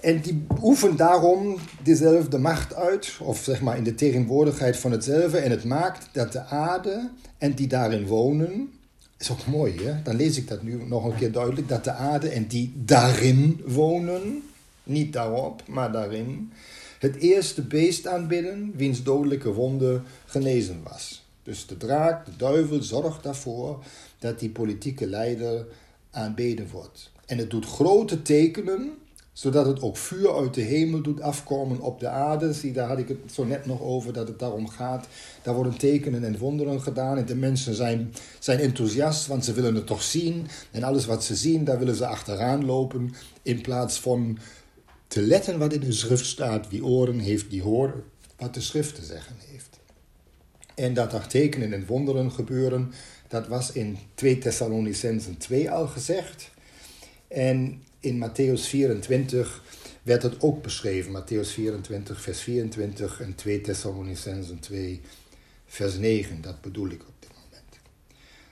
En 0.01 0.21
die 0.21 0.47
oefent 0.63 0.99
daarom 0.99 1.57
dezelfde 1.83 2.39
macht 2.39 2.75
uit, 2.75 3.17
of 3.21 3.39
zeg 3.43 3.61
maar 3.61 3.77
in 3.77 3.85
de 3.85 3.95
tegenwoordigheid 3.95 4.77
van 4.77 4.93
hetzelfde. 4.93 5.39
En 5.39 5.51
het 5.51 5.65
maakt 5.65 6.09
dat 6.13 6.33
de 6.33 6.45
aarde 6.45 7.11
en 7.39 7.55
die 7.55 7.67
daarin 7.67 8.07
wonen, 8.07 8.73
is 9.19 9.31
ook 9.31 9.47
mooi, 9.47 9.83
hè? 9.83 10.03
Dan 10.03 10.17
lees 10.17 10.37
ik 10.37 10.49
dat 10.49 10.63
nu 10.63 10.85
nog 10.85 11.05
een 11.05 11.17
keer 11.17 11.33
duidelijk. 11.33 11.69
Dat 11.69 11.85
de 11.85 11.93
aarde 11.93 12.29
en 12.29 12.47
die 12.47 12.73
daarin 12.77 13.63
wonen, 13.67 14.43
niet 14.83 15.13
daarop, 15.13 15.63
maar 15.67 15.93
daarin, 15.93 16.53
het 16.99 17.17
eerste 17.17 17.63
beest 17.63 18.07
aanbidden, 18.07 18.73
wiens 18.77 19.03
dodelijke 19.03 19.53
wonde 19.53 20.01
genezen 20.27 20.81
was. 20.83 21.27
Dus 21.43 21.67
de 21.67 21.77
draak, 21.77 22.27
de 22.27 22.37
duivel, 22.37 22.83
zorgt 22.83 23.23
daarvoor 23.23 23.85
dat 24.19 24.39
die 24.39 24.51
politieke 24.51 25.07
leider 25.07 25.67
aanbeden 26.11 26.69
wordt. 26.73 27.11
En 27.27 27.39
het 27.39 27.51
doet 27.51 27.67
grote 27.67 28.23
tekenen, 28.23 28.91
zodat 29.39 29.67
het 29.67 29.83
ook 29.83 29.97
vuur 29.97 30.37
uit 30.37 30.55
de 30.55 30.61
hemel 30.61 31.03
doet 31.03 31.21
afkomen 31.21 31.81
op 31.81 32.01
de 32.01 32.09
aarde. 32.09 32.53
Zie, 32.53 32.73
daar 32.73 32.89
had 32.89 32.99
ik 32.99 33.09
het 33.09 33.19
zo 33.33 33.45
net 33.45 33.67
nog 33.67 33.81
over 33.81 34.13
dat 34.13 34.29
het 34.29 34.39
daarom 34.39 34.69
gaat. 34.69 35.07
Daar 35.43 35.55
worden 35.55 35.79
tekenen 35.79 36.25
en 36.25 36.39
wonderen 36.39 36.81
gedaan. 36.81 37.17
En 37.19 37.27
de 37.27 37.35
mensen 37.35 37.75
zijn, 37.75 38.15
zijn 38.39 38.59
enthousiast, 38.59 39.27
want 39.27 39.45
ze 39.45 39.53
willen 39.53 39.75
het 39.75 39.87
toch 39.87 40.03
zien. 40.03 40.47
En 40.71 40.83
alles 40.83 41.07
wat 41.07 41.25
ze 41.25 41.37
zien, 41.37 41.65
daar 41.65 41.79
willen 41.79 41.95
ze 41.95 42.07
achteraan 42.07 42.65
lopen. 42.65 43.15
In 43.43 43.61
plaats 43.61 44.01
van 44.01 44.39
te 45.07 45.23
letten 45.23 45.59
wat 45.59 45.73
in 45.73 45.81
de 45.81 45.93
schrift 45.93 46.27
staat. 46.27 46.69
Wie 46.69 46.85
oren 46.85 47.19
heeft, 47.19 47.51
die 47.51 47.63
horen 47.63 48.05
wat 48.37 48.55
de 48.55 48.61
schrift 48.61 48.95
te 48.95 49.05
zeggen 49.05 49.37
heeft. 49.51 49.79
En 50.75 50.95
dat 50.95 51.13
er 51.13 51.27
tekenen 51.27 51.73
en 51.73 51.87
wonderen 51.87 52.33
gebeuren, 52.33 52.93
dat 53.29 53.49
was 53.49 53.73
in 53.73 53.99
2 54.15 54.39
Thessalonicensen 54.39 55.37
2 55.37 55.71
al 55.71 55.87
gezegd. 55.87 56.51
En 57.29 57.83
in 58.01 58.29
Matthäus 58.29 58.67
24 58.67 59.63
werd 60.03 60.23
het 60.23 60.43
ook 60.43 60.63
beschreven. 60.63 61.23
Matthäus 61.23 61.53
24, 61.53 62.21
vers 62.21 62.41
24 62.41 63.21
en 63.21 63.35
2 63.35 63.61
Thessalonicensen 63.61 64.59
2, 64.59 65.01
vers 65.67 65.97
9. 65.99 66.41
Dat 66.41 66.61
bedoel 66.61 66.89
ik 66.89 67.01
op 67.01 67.15
dit 67.19 67.31
moment. 67.31 67.79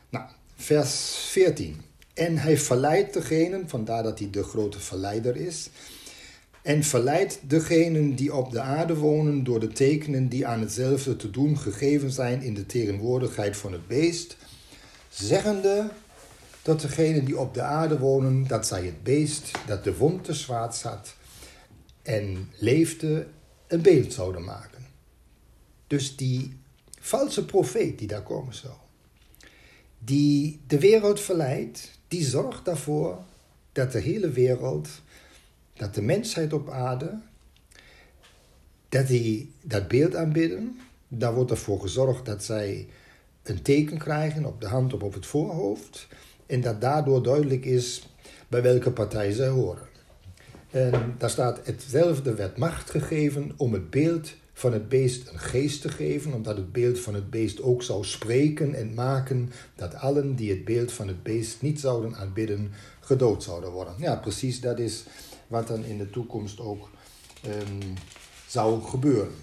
Nou, 0.09 0.25
vers 0.57 1.17
14. 1.17 1.81
En 2.15 2.39
hij 2.39 2.59
verleidt 2.59 3.13
degenen, 3.13 3.69
vandaar 3.69 4.03
dat 4.03 4.19
hij 4.19 4.31
de 4.31 4.43
grote 4.43 4.81
verleider 4.81 5.37
is. 5.37 5.71
En 6.63 6.83
verleidt 6.83 7.41
degenen 7.43 8.15
die 8.15 8.35
op 8.35 8.53
de 8.53 8.61
aarde 8.61 8.97
wonen 8.97 9.45
door 9.45 9.61
de 9.61 9.69
tekenen 9.69 10.29
die 10.29 10.47
aan 10.47 10.61
hetzelfde 10.61 11.17
te 11.17 11.31
doen 11.31 11.59
gegeven 11.59 12.11
zijn 12.11 12.43
in 12.43 12.55
de 12.55 12.67
tegenwoordigheid 12.67 13.57
van 13.57 13.73
het 13.73 13.87
beest, 13.87 14.37
zeggende 15.09 15.91
tot 16.67 16.81
degenen 16.81 17.25
die 17.25 17.39
op 17.39 17.55
de 17.55 17.63
aarde 17.63 17.99
wonen, 17.99 18.47
dat 18.47 18.67
zij 18.67 18.85
het 18.85 19.03
beest 19.03 19.51
dat 19.67 19.85
de 19.85 19.97
wond 19.97 20.25
te 20.25 20.35
zwaard 20.35 20.75
zat 20.75 21.15
en 22.03 22.51
leefde, 22.59 23.27
een 23.67 23.83
beeld 23.83 24.13
zouden 24.13 24.45
maken. 24.45 24.87
Dus 25.87 26.17
die 26.17 26.57
valse 27.01 27.45
profeet 27.45 27.99
die 27.99 28.09
daar 28.09 28.23
komen 28.23 28.55
zou, 28.55 28.73
die 29.99 30.61
de 30.67 30.79
wereld 30.79 31.21
verleidt, 31.21 31.91
die 32.09 32.25
zorgt 32.25 32.65
daarvoor 32.65 33.19
dat 33.73 33.93
de 33.93 34.01
hele 34.01 34.31
wereld, 34.31 34.89
dat 35.73 35.95
de 35.95 36.03
mensheid 36.03 36.53
op 36.53 36.71
aarde, 36.71 37.19
dat 38.89 39.07
die 39.07 39.53
dat 39.63 39.89
beeld 39.89 40.15
aanbidden. 40.15 40.81
Daar 41.09 41.35
wordt 41.35 41.51
ervoor 41.51 41.81
gezorgd 41.81 42.25
dat 42.25 42.45
zij 42.45 42.89
een 43.43 43.63
teken 43.63 43.99
krijgen 43.99 44.45
op 44.45 44.61
de 44.61 44.69
hand 44.69 44.93
of 44.93 45.03
op 45.03 45.15
het 45.15 45.27
voorhoofd. 45.27 46.09
En 46.47 46.61
dat 46.61 46.81
daardoor 46.81 47.23
duidelijk 47.23 47.65
is 47.65 48.09
bij 48.49 48.63
welke 48.63 48.91
partij 48.91 49.33
zij 49.33 49.49
horen. 49.49 49.87
En 50.71 51.15
daar 51.19 51.31
staat 51.31 51.67
hetzelfde 51.67 52.35
werd 52.35 52.57
macht 52.57 52.91
gegeven 52.91 53.53
om 53.57 53.73
het 53.73 53.91
beeld 53.91 54.35
van 54.53 54.73
het 54.73 54.89
beest 54.89 55.29
een 55.29 55.39
geest 55.39 55.81
te 55.81 55.89
geven, 55.89 56.33
omdat 56.33 56.57
het 56.57 56.73
beeld 56.73 57.01
van 57.01 57.15
het 57.15 57.31
beest 57.31 57.63
ook 57.63 57.83
zou 57.83 58.05
spreken 58.05 58.75
en 58.75 58.95
maken 58.95 59.53
dat 59.75 59.95
allen 59.95 60.35
die 60.35 60.51
het 60.51 60.65
beeld 60.65 60.93
van 60.93 61.09
het 61.09 61.23
beest 61.23 61.63
niet 61.63 61.81
zouden 61.81 62.17
aanbidden, 62.17 62.73
gedood 63.01 63.43
zouden 63.43 63.71
worden. 63.71 63.95
Ja, 63.99 64.17
precies 64.17 64.61
dat 64.61 64.79
is 64.79 65.05
wat 65.47 65.69
dan 65.69 65.85
in 65.85 65.99
de 65.99 66.11
toekomst 66.11 66.61
ook 66.61 66.91
um, 67.47 67.95
zou 68.47 68.83
gebeuren. 68.83 69.35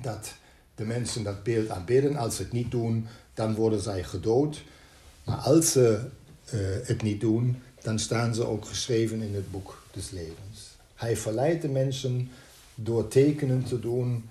Dat 0.00 0.34
de 0.74 0.84
mensen 0.84 1.22
dat 1.22 1.42
beeld 1.42 1.68
aanbidden, 1.68 2.16
als 2.16 2.36
ze 2.36 2.42
het 2.42 2.52
niet 2.52 2.70
doen, 2.70 3.06
dan 3.34 3.54
worden 3.54 3.80
zij 3.80 4.04
gedood. 4.04 4.62
Maar 5.30 5.38
als 5.38 5.72
ze 5.72 6.00
uh, 6.54 6.60
het 6.82 7.02
niet 7.02 7.20
doen, 7.20 7.62
dan 7.82 7.98
staan 7.98 8.34
ze 8.34 8.46
ook 8.46 8.64
geschreven 8.64 9.22
in 9.22 9.34
het 9.34 9.50
boek 9.50 9.82
des 9.92 10.10
levens. 10.10 10.76
Hij 10.94 11.16
verleidt 11.16 11.62
de 11.62 11.68
mensen 11.68 12.30
door 12.74 13.08
tekenen 13.08 13.64
te 13.64 13.80
doen 13.80 14.28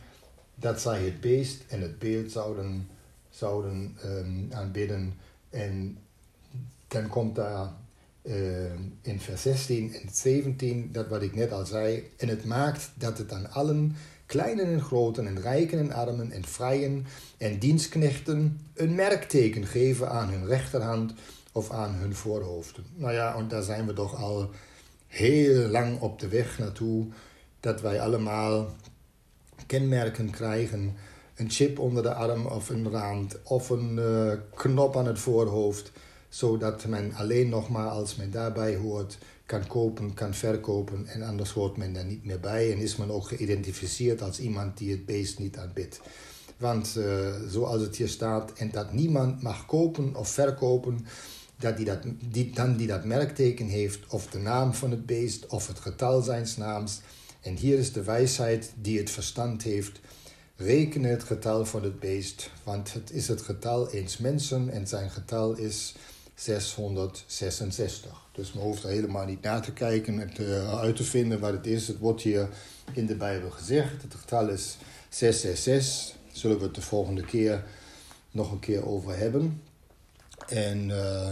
dat 0.55 0.81
zij 0.81 1.03
het 1.03 1.21
beest 1.21 1.63
en 1.67 1.81
het 1.81 1.99
beeld 1.99 2.31
zouden, 2.31 2.87
zouden 3.29 3.97
um, 4.05 4.47
aanbidden. 4.51 5.13
En 5.49 5.97
dan 6.87 7.07
komt 7.07 7.35
daar 7.35 7.73
uh, 8.21 8.73
in 9.01 9.19
vers 9.19 9.41
16 9.41 9.93
en 9.93 10.09
17 10.11 10.89
dat 10.91 11.07
wat 11.07 11.21
ik 11.21 11.35
net 11.35 11.51
al 11.51 11.65
zei. 11.65 12.09
En 12.17 12.27
het 12.27 12.45
maakt 12.45 12.89
dat 12.95 13.17
het 13.17 13.31
aan 13.31 13.51
allen 13.51 13.95
kleinen 14.29 14.65
en 14.65 14.81
groten 14.81 15.27
en 15.27 15.41
rijken 15.41 15.79
en 15.79 15.91
armen 15.91 16.31
en 16.31 16.45
vrijen 16.45 17.05
en 17.37 17.59
dienstknechten 17.59 18.59
een 18.73 18.95
merkteken 18.95 19.65
geven 19.65 20.09
aan 20.09 20.29
hun 20.29 20.45
rechterhand 20.45 21.13
of 21.51 21.71
aan 21.71 21.93
hun 21.93 22.15
voorhoofden. 22.15 22.83
Nou 22.95 23.13
ja, 23.13 23.35
en 23.35 23.47
daar 23.47 23.63
zijn 23.63 23.85
we 23.85 23.93
toch 23.93 24.15
al 24.15 24.49
heel 25.07 25.67
lang 25.67 25.99
op 25.99 26.19
de 26.19 26.27
weg 26.27 26.59
naartoe 26.59 27.07
dat 27.59 27.81
wij 27.81 28.01
allemaal 28.01 28.69
kenmerken 29.65 30.29
krijgen. 30.29 30.95
Een 31.35 31.49
chip 31.49 31.79
onder 31.79 32.03
de 32.03 32.13
arm 32.13 32.45
of 32.45 32.69
een 32.69 32.89
rand 32.89 33.37
of 33.43 33.69
een 33.69 33.95
uh, 33.97 34.31
knop 34.53 34.97
aan 34.97 35.07
het 35.07 35.19
voorhoofd, 35.19 35.91
zodat 36.29 36.85
men 36.85 37.13
alleen 37.13 37.49
nog 37.49 37.69
maar 37.69 37.87
als 37.87 38.15
men 38.15 38.31
daarbij 38.31 38.75
hoort 38.75 39.17
kan 39.49 39.67
kopen, 39.67 40.13
kan 40.13 40.33
verkopen 40.33 41.07
en 41.07 41.21
anders 41.21 41.51
hoort 41.51 41.77
men 41.77 41.95
er 41.95 42.05
niet 42.05 42.25
meer 42.25 42.39
bij 42.39 42.71
en 42.71 42.77
is 42.77 42.95
men 42.95 43.11
ook 43.11 43.27
geïdentificeerd 43.27 44.21
als 44.21 44.39
iemand 44.39 44.77
die 44.77 44.91
het 44.91 45.05
beest 45.05 45.39
niet 45.39 45.57
aanbidt. 45.57 46.01
Want 46.57 46.95
uh, 46.97 47.35
zoals 47.47 47.81
het 47.81 47.95
hier 47.95 48.07
staat, 48.07 48.53
en 48.53 48.71
dat 48.71 48.93
niemand 48.93 49.41
mag 49.41 49.65
kopen 49.65 50.15
of 50.15 50.29
verkopen, 50.29 51.05
dat 51.57 51.77
die 51.77 51.85
dat, 51.85 51.99
die, 52.31 52.51
dan 52.53 52.77
die 52.77 52.87
dat 52.87 53.05
merkteken 53.05 53.67
heeft, 53.67 53.99
of 54.07 54.27
de 54.27 54.39
naam 54.39 54.73
van 54.73 54.91
het 54.91 55.05
beest, 55.05 55.47
of 55.47 55.67
het 55.67 55.79
getal 55.79 56.21
zijns 56.21 56.57
naams. 56.57 57.01
En 57.41 57.55
hier 57.55 57.77
is 57.77 57.91
de 57.93 58.03
wijsheid 58.03 58.71
die 58.81 58.97
het 58.97 59.09
verstand 59.09 59.63
heeft. 59.63 59.99
Reken 60.55 61.03
het 61.03 61.23
getal 61.23 61.65
van 61.65 61.83
het 61.83 61.99
beest, 61.99 62.51
want 62.63 62.93
het 62.93 63.11
is 63.11 63.27
het 63.27 63.41
getal 63.41 63.89
eens 63.89 64.17
mensen 64.17 64.69
en 64.69 64.87
zijn 64.87 65.09
getal 65.09 65.57
is 65.57 65.95
666. 66.39 68.11
Dus 68.31 68.53
men 68.53 68.63
hoeft 68.63 68.83
er 68.83 68.89
helemaal 68.89 69.25
niet 69.25 69.41
naar 69.41 69.61
te 69.61 69.71
kijken 69.73 70.19
en 70.19 70.33
te, 70.33 70.77
uit 70.81 70.95
te 70.95 71.03
vinden 71.03 71.39
wat 71.39 71.51
het 71.51 71.67
is. 71.67 71.87
Het 71.87 71.97
wordt 71.97 72.21
hier 72.21 72.49
in 72.93 73.05
de 73.05 73.15
Bijbel 73.15 73.49
gezegd. 73.49 74.01
Het 74.01 74.15
getal 74.15 74.49
is 74.49 74.77
666. 75.09 76.15
Zullen 76.31 76.57
we 76.57 76.63
het 76.63 76.75
de 76.75 76.81
volgende 76.81 77.25
keer 77.25 77.63
nog 78.31 78.51
een 78.51 78.59
keer 78.59 78.87
over 78.87 79.17
hebben. 79.17 79.61
En 80.47 80.89
uh, 80.89 81.31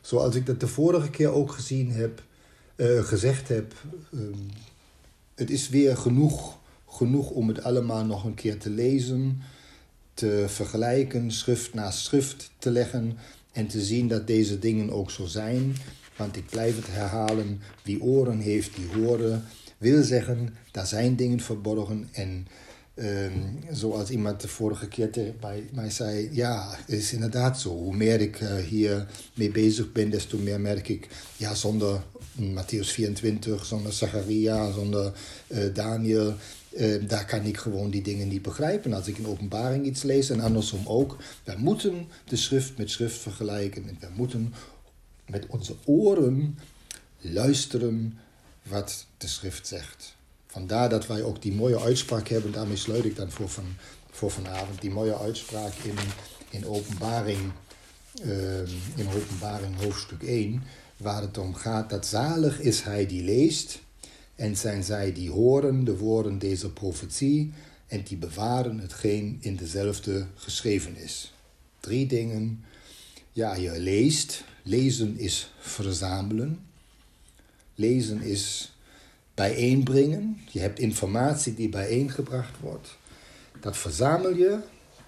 zoals 0.00 0.34
ik 0.34 0.46
dat 0.46 0.60
de 0.60 0.68
vorige 0.68 1.10
keer 1.10 1.32
ook 1.32 1.52
gezien 1.52 1.90
heb, 1.90 2.22
uh, 2.76 3.02
gezegd 3.02 3.48
heb, 3.48 3.74
um, 4.14 4.50
het 5.34 5.50
is 5.50 5.68
weer 5.68 5.96
genoeg, 5.96 6.58
genoeg 6.88 7.30
om 7.30 7.48
het 7.48 7.62
allemaal 7.62 8.04
nog 8.04 8.24
een 8.24 8.34
keer 8.34 8.58
te 8.58 8.70
lezen, 8.70 9.42
te 10.14 10.44
vergelijken, 10.48 11.30
schrift 11.30 11.74
naast 11.74 12.04
schrift 12.04 12.50
te 12.58 12.70
leggen 12.70 13.18
en 13.52 13.66
te 13.66 13.80
zien 13.80 14.08
dat 14.08 14.26
deze 14.26 14.58
dingen 14.58 14.90
ook 14.90 15.10
zo 15.10 15.26
zijn. 15.26 15.76
Want 16.16 16.36
ik 16.36 16.46
blijf 16.46 16.76
het 16.76 16.86
herhalen, 16.86 17.60
wie 17.82 18.02
oren 18.02 18.38
heeft, 18.38 18.76
die 18.76 19.02
horen, 19.02 19.44
wil 19.78 20.02
zeggen, 20.02 20.54
daar 20.70 20.86
zijn 20.86 21.16
dingen 21.16 21.40
verborgen 21.40 22.08
en 22.12 22.46
Um, 22.94 23.58
zoals 23.70 24.10
iemand 24.10 24.40
de 24.40 24.48
vorige 24.48 24.88
keer 24.88 25.10
tegen 25.10 25.34
mij, 25.72 25.90
zei, 25.90 26.28
ja, 26.32 26.74
het 26.86 26.88
is 26.88 27.12
inderdaad 27.12 27.60
zo. 27.60 27.68
Hoe 27.68 27.96
meer 27.96 28.20
ik 28.20 28.40
uh, 28.40 28.56
hier 28.56 29.06
mee 29.34 29.50
bezig 29.50 29.92
ben, 29.92 30.10
des 30.10 30.26
te 30.26 30.36
meer 30.36 30.60
merk 30.60 30.88
ik, 30.88 31.08
ja, 31.36 31.54
zonder 31.54 32.02
Matthäus 32.40 32.88
24, 32.88 33.64
zonder 33.64 33.92
Zacharia, 33.92 34.70
zonder 34.70 35.12
uh, 35.48 35.74
Daniel, 35.74 36.34
uh, 36.76 37.08
daar 37.08 37.26
kan 37.26 37.44
ik 37.44 37.56
gewoon 37.56 37.90
die 37.90 38.02
dingen 38.02 38.28
niet 38.28 38.42
begrijpen. 38.42 38.92
Als 38.92 39.06
ik 39.06 39.18
in 39.18 39.26
openbaring 39.26 39.86
iets 39.86 40.02
lees 40.02 40.30
en 40.30 40.40
andersom 40.40 40.86
ook. 40.86 41.16
Wij 41.44 41.56
moeten 41.56 42.08
de 42.24 42.36
schrift 42.36 42.78
met 42.78 42.90
schrift 42.90 43.18
vergelijken 43.18 43.88
en 43.88 43.96
we 44.00 44.08
moeten 44.14 44.54
met 45.26 45.46
onze 45.46 45.74
oren 45.84 46.58
luisteren 47.20 48.18
wat 48.62 49.06
de 49.16 49.26
schrift 49.26 49.66
zegt. 49.66 50.14
Vandaar 50.46 50.88
dat 50.88 51.06
wij 51.06 51.22
ook 51.22 51.42
die 51.42 51.52
mooie 51.52 51.80
uitspraak 51.80 52.28
hebben, 52.28 52.52
daarmee 52.52 52.76
sluit 52.76 53.04
ik 53.04 53.16
dan 53.16 53.30
voor, 53.30 53.48
van, 53.48 53.64
voor 54.10 54.30
vanavond, 54.30 54.80
die 54.80 54.90
mooie 54.90 55.18
uitspraak 55.18 55.72
in, 55.74 55.96
in 56.50 56.66
openbaring, 56.66 57.52
uh, 58.24 58.58
in 58.96 59.08
openbaring 59.16 59.80
hoofdstuk 59.80 60.22
1, 60.22 60.62
waar 60.96 61.22
het 61.22 61.38
om 61.38 61.54
gaat 61.54 61.90
dat 61.90 62.06
zalig 62.06 62.60
is 62.60 62.82
hij 62.82 63.06
die 63.06 63.22
leest 63.22 63.80
en 64.42 64.56
zijn 64.56 64.82
zij 64.84 65.12
die 65.12 65.30
horen 65.30 65.84
de 65.84 65.96
woorden 65.96 66.38
deze 66.38 66.72
profetie 66.72 67.52
en 67.86 68.02
die 68.02 68.16
bewaren 68.16 68.78
hetgeen 68.78 69.38
in 69.40 69.56
dezelfde 69.56 70.26
geschreven 70.34 70.96
is. 70.96 71.32
Drie 71.80 72.06
dingen. 72.06 72.64
Ja, 73.32 73.54
je 73.54 73.80
leest. 73.80 74.44
Lezen 74.62 75.18
is 75.18 75.52
verzamelen. 75.58 76.66
Lezen 77.74 78.22
is 78.22 78.72
bijeenbrengen. 79.34 80.40
Je 80.50 80.60
hebt 80.60 80.78
informatie 80.78 81.54
die 81.54 81.68
bijeengebracht 81.68 82.60
wordt. 82.60 82.96
Dat 83.60 83.76
verzamel 83.76 84.36
je, 84.36 84.58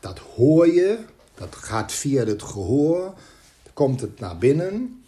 dat 0.01 0.18
hoor 0.18 0.66
je, 0.66 0.99
dat 1.35 1.55
gaat 1.55 1.93
via 1.93 2.24
het 2.24 2.43
gehoor, 2.43 3.14
komt 3.72 4.01
het 4.01 4.20
naar 4.20 4.39
binnen 4.39 5.05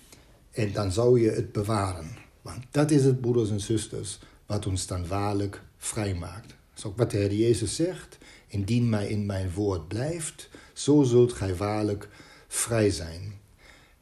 En 0.51 0.73
dan 0.73 0.93
zou 0.93 1.21
je 1.21 1.31
het 1.31 1.53
bewaren. 1.53 2.26
Want 2.47 2.65
dat 2.71 2.91
is 2.91 3.05
het, 3.05 3.21
broeders 3.21 3.51
en 3.51 3.61
zusters, 3.61 4.19
wat 4.47 4.67
ons 4.67 4.87
dan 4.87 5.07
waarlijk 5.07 5.63
vrijmaakt. 5.79 6.49
Dat 6.49 6.79
is 6.79 6.85
ook 6.85 6.97
wat 6.97 7.11
de 7.11 7.17
Heer 7.17 7.35
Jezus 7.35 7.75
zegt. 7.75 8.19
Indien 8.47 8.89
mij 8.89 9.09
in 9.09 9.27
mijn 9.27 9.53
woord 9.53 9.89
blijft, 9.89 10.49
zo 10.73 11.03
zult 11.03 11.33
gij 11.33 11.57
waarlijk 11.57 12.09
vrij 12.49 12.91
zijn. 12.91 13.33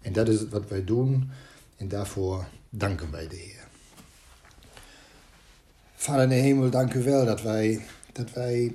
En 0.01 0.13
dat 0.13 0.29
is 0.29 0.49
wat 0.49 0.69
wij 0.69 0.85
doen 0.85 1.31
en 1.77 1.89
daarvoor 1.89 2.49
danken 2.71 3.11
wij 3.11 3.29
de 3.29 3.37
Heer. 3.37 3.69
Vader 5.95 6.23
in 6.23 6.29
de 6.29 6.35
hemel, 6.35 6.71
dank 6.71 6.95
u 6.95 7.03
wel 7.03 7.25
dat 7.25 7.43
wij, 7.43 7.81
dat 8.13 8.33
wij 8.33 8.75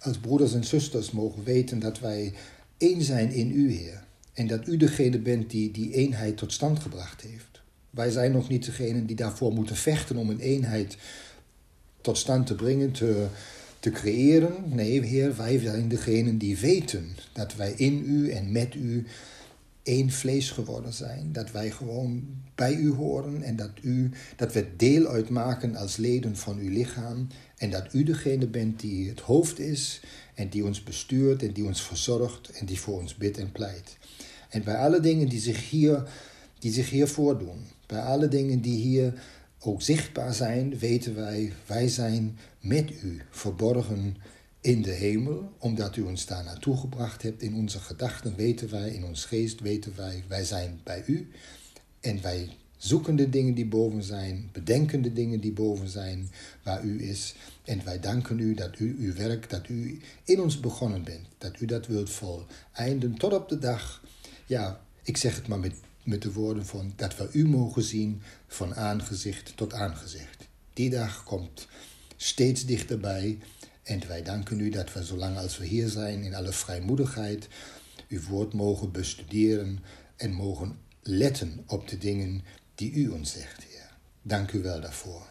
als 0.00 0.18
broeders 0.18 0.54
en 0.54 0.64
zusters 0.64 1.10
mogen 1.10 1.44
weten 1.44 1.78
dat 1.78 1.98
wij 1.98 2.34
één 2.78 3.02
zijn 3.02 3.30
in 3.30 3.50
u, 3.50 3.72
Heer. 3.72 4.04
En 4.32 4.46
dat 4.46 4.66
u 4.66 4.76
degene 4.76 5.18
bent 5.18 5.50
die 5.50 5.70
die 5.70 5.92
eenheid 5.92 6.36
tot 6.36 6.52
stand 6.52 6.78
gebracht 6.78 7.20
heeft. 7.20 7.53
Wij 7.94 8.10
zijn 8.10 8.32
nog 8.32 8.48
niet 8.48 8.64
degene 8.64 9.04
die 9.04 9.16
daarvoor 9.16 9.52
moeten 9.52 9.76
vechten 9.76 10.16
om 10.16 10.30
een 10.30 10.40
eenheid 10.40 10.96
tot 12.00 12.18
stand 12.18 12.46
te 12.46 12.54
brengen, 12.54 12.92
te, 12.92 13.26
te 13.80 13.90
creëren. 13.90 14.54
Nee, 14.66 15.02
Heer, 15.02 15.36
wij 15.36 15.58
zijn 15.58 15.88
degenen 15.88 16.38
die 16.38 16.58
weten 16.58 17.08
dat 17.32 17.54
wij 17.54 17.72
in 17.76 18.04
u 18.06 18.30
en 18.30 18.52
met 18.52 18.74
u 18.74 19.06
één 19.82 20.10
vlees 20.10 20.50
geworden 20.50 20.92
zijn. 20.92 21.32
Dat 21.32 21.50
wij 21.50 21.70
gewoon 21.70 22.26
bij 22.54 22.74
u 22.74 22.92
horen 22.92 23.42
en 23.42 23.56
dat, 23.56 23.70
u, 23.82 24.10
dat 24.36 24.52
we 24.52 24.76
deel 24.76 25.06
uitmaken 25.06 25.76
als 25.76 25.96
leden 25.96 26.36
van 26.36 26.58
uw 26.58 26.70
lichaam. 26.70 27.26
En 27.56 27.70
dat 27.70 27.94
u 27.94 28.02
degene 28.02 28.46
bent 28.46 28.80
die 28.80 29.08
het 29.08 29.20
hoofd 29.20 29.58
is 29.58 30.00
en 30.34 30.48
die 30.48 30.64
ons 30.64 30.82
bestuurt 30.82 31.42
en 31.42 31.52
die 31.52 31.64
ons 31.64 31.82
verzorgt 31.82 32.50
en 32.50 32.66
die 32.66 32.80
voor 32.80 33.00
ons 33.00 33.16
bidt 33.16 33.38
en 33.38 33.52
pleit. 33.52 33.96
En 34.48 34.64
bij 34.64 34.76
alle 34.76 35.00
dingen 35.00 35.28
die 35.28 35.40
zich 35.40 35.70
hier, 35.70 36.08
die 36.58 36.72
zich 36.72 36.90
hier 36.90 37.08
voordoen, 37.08 37.64
bij 37.86 38.00
alle 38.00 38.28
dingen 38.28 38.60
die 38.60 38.78
hier 38.78 39.22
ook 39.60 39.82
zichtbaar 39.82 40.34
zijn, 40.34 40.78
weten 40.78 41.14
wij, 41.14 41.52
wij 41.66 41.88
zijn 41.88 42.38
met 42.60 42.90
u 43.02 43.22
verborgen 43.30 44.16
in 44.60 44.82
de 44.82 44.90
hemel, 44.90 45.52
omdat 45.58 45.96
u 45.96 46.02
ons 46.02 46.26
daar 46.26 46.44
naartoe 46.44 46.76
gebracht 46.76 47.22
hebt. 47.22 47.42
In 47.42 47.54
onze 47.54 47.78
gedachten 47.78 48.36
weten 48.36 48.70
wij, 48.70 48.90
in 48.90 49.04
ons 49.04 49.24
geest 49.24 49.60
weten 49.60 49.92
wij, 49.96 50.24
wij 50.28 50.44
zijn 50.44 50.80
bij 50.84 51.02
u. 51.06 51.28
En 52.00 52.22
wij 52.22 52.48
zoeken 52.76 53.16
de 53.16 53.28
dingen 53.28 53.54
die 53.54 53.66
boven 53.66 54.02
zijn, 54.02 54.48
bedenken 54.52 55.02
de 55.02 55.12
dingen 55.12 55.40
die 55.40 55.52
boven 55.52 55.88
zijn, 55.88 56.30
waar 56.62 56.84
u 56.84 57.08
is. 57.08 57.34
En 57.64 57.84
wij 57.84 58.00
danken 58.00 58.38
u 58.38 58.54
dat 58.54 58.78
u 58.78 58.96
uw 58.98 59.14
werk, 59.14 59.50
dat 59.50 59.68
u 59.68 60.00
in 60.24 60.40
ons 60.40 60.60
begonnen 60.60 61.04
bent, 61.04 61.26
dat 61.38 61.60
u 61.60 61.66
dat 61.66 61.86
wilt 61.86 62.10
voleinden 62.10 63.14
tot 63.14 63.32
op 63.32 63.48
de 63.48 63.58
dag. 63.58 64.02
Ja, 64.46 64.80
ik 65.02 65.16
zeg 65.16 65.36
het 65.36 65.48
maar 65.48 65.58
met, 65.58 65.74
met 66.04 66.22
de 66.22 66.32
woorden 66.32 66.66
van 66.66 66.92
dat 66.96 67.16
we 67.16 67.28
u 67.32 67.48
mogen 67.48 67.82
zien 67.82 68.22
van 68.46 68.74
aangezicht 68.74 69.56
tot 69.56 69.72
aangezicht. 69.72 70.48
Die 70.72 70.90
dag 70.90 71.24
komt 71.24 71.68
steeds 72.16 72.66
dichterbij 72.66 73.38
en 73.82 74.08
wij 74.08 74.22
danken 74.22 74.60
u 74.60 74.68
dat 74.68 74.92
we, 74.92 75.04
zolang 75.04 75.36
als 75.36 75.58
we 75.58 75.66
hier 75.66 75.88
zijn, 75.88 76.22
in 76.22 76.34
alle 76.34 76.52
vrijmoedigheid, 76.52 77.48
uw 78.08 78.22
woord 78.22 78.52
mogen 78.52 78.92
bestuderen 78.92 79.78
en 80.16 80.32
mogen 80.32 80.78
letten 81.02 81.64
op 81.66 81.88
de 81.88 81.98
dingen 81.98 82.42
die 82.74 82.92
u 82.92 83.08
ons 83.08 83.32
zegt, 83.32 83.62
Heer. 83.62 83.90
Dank 84.22 84.52
u 84.52 84.62
wel 84.62 84.80
daarvoor. 84.80 85.26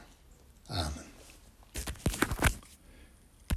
Amen. 0.66 1.13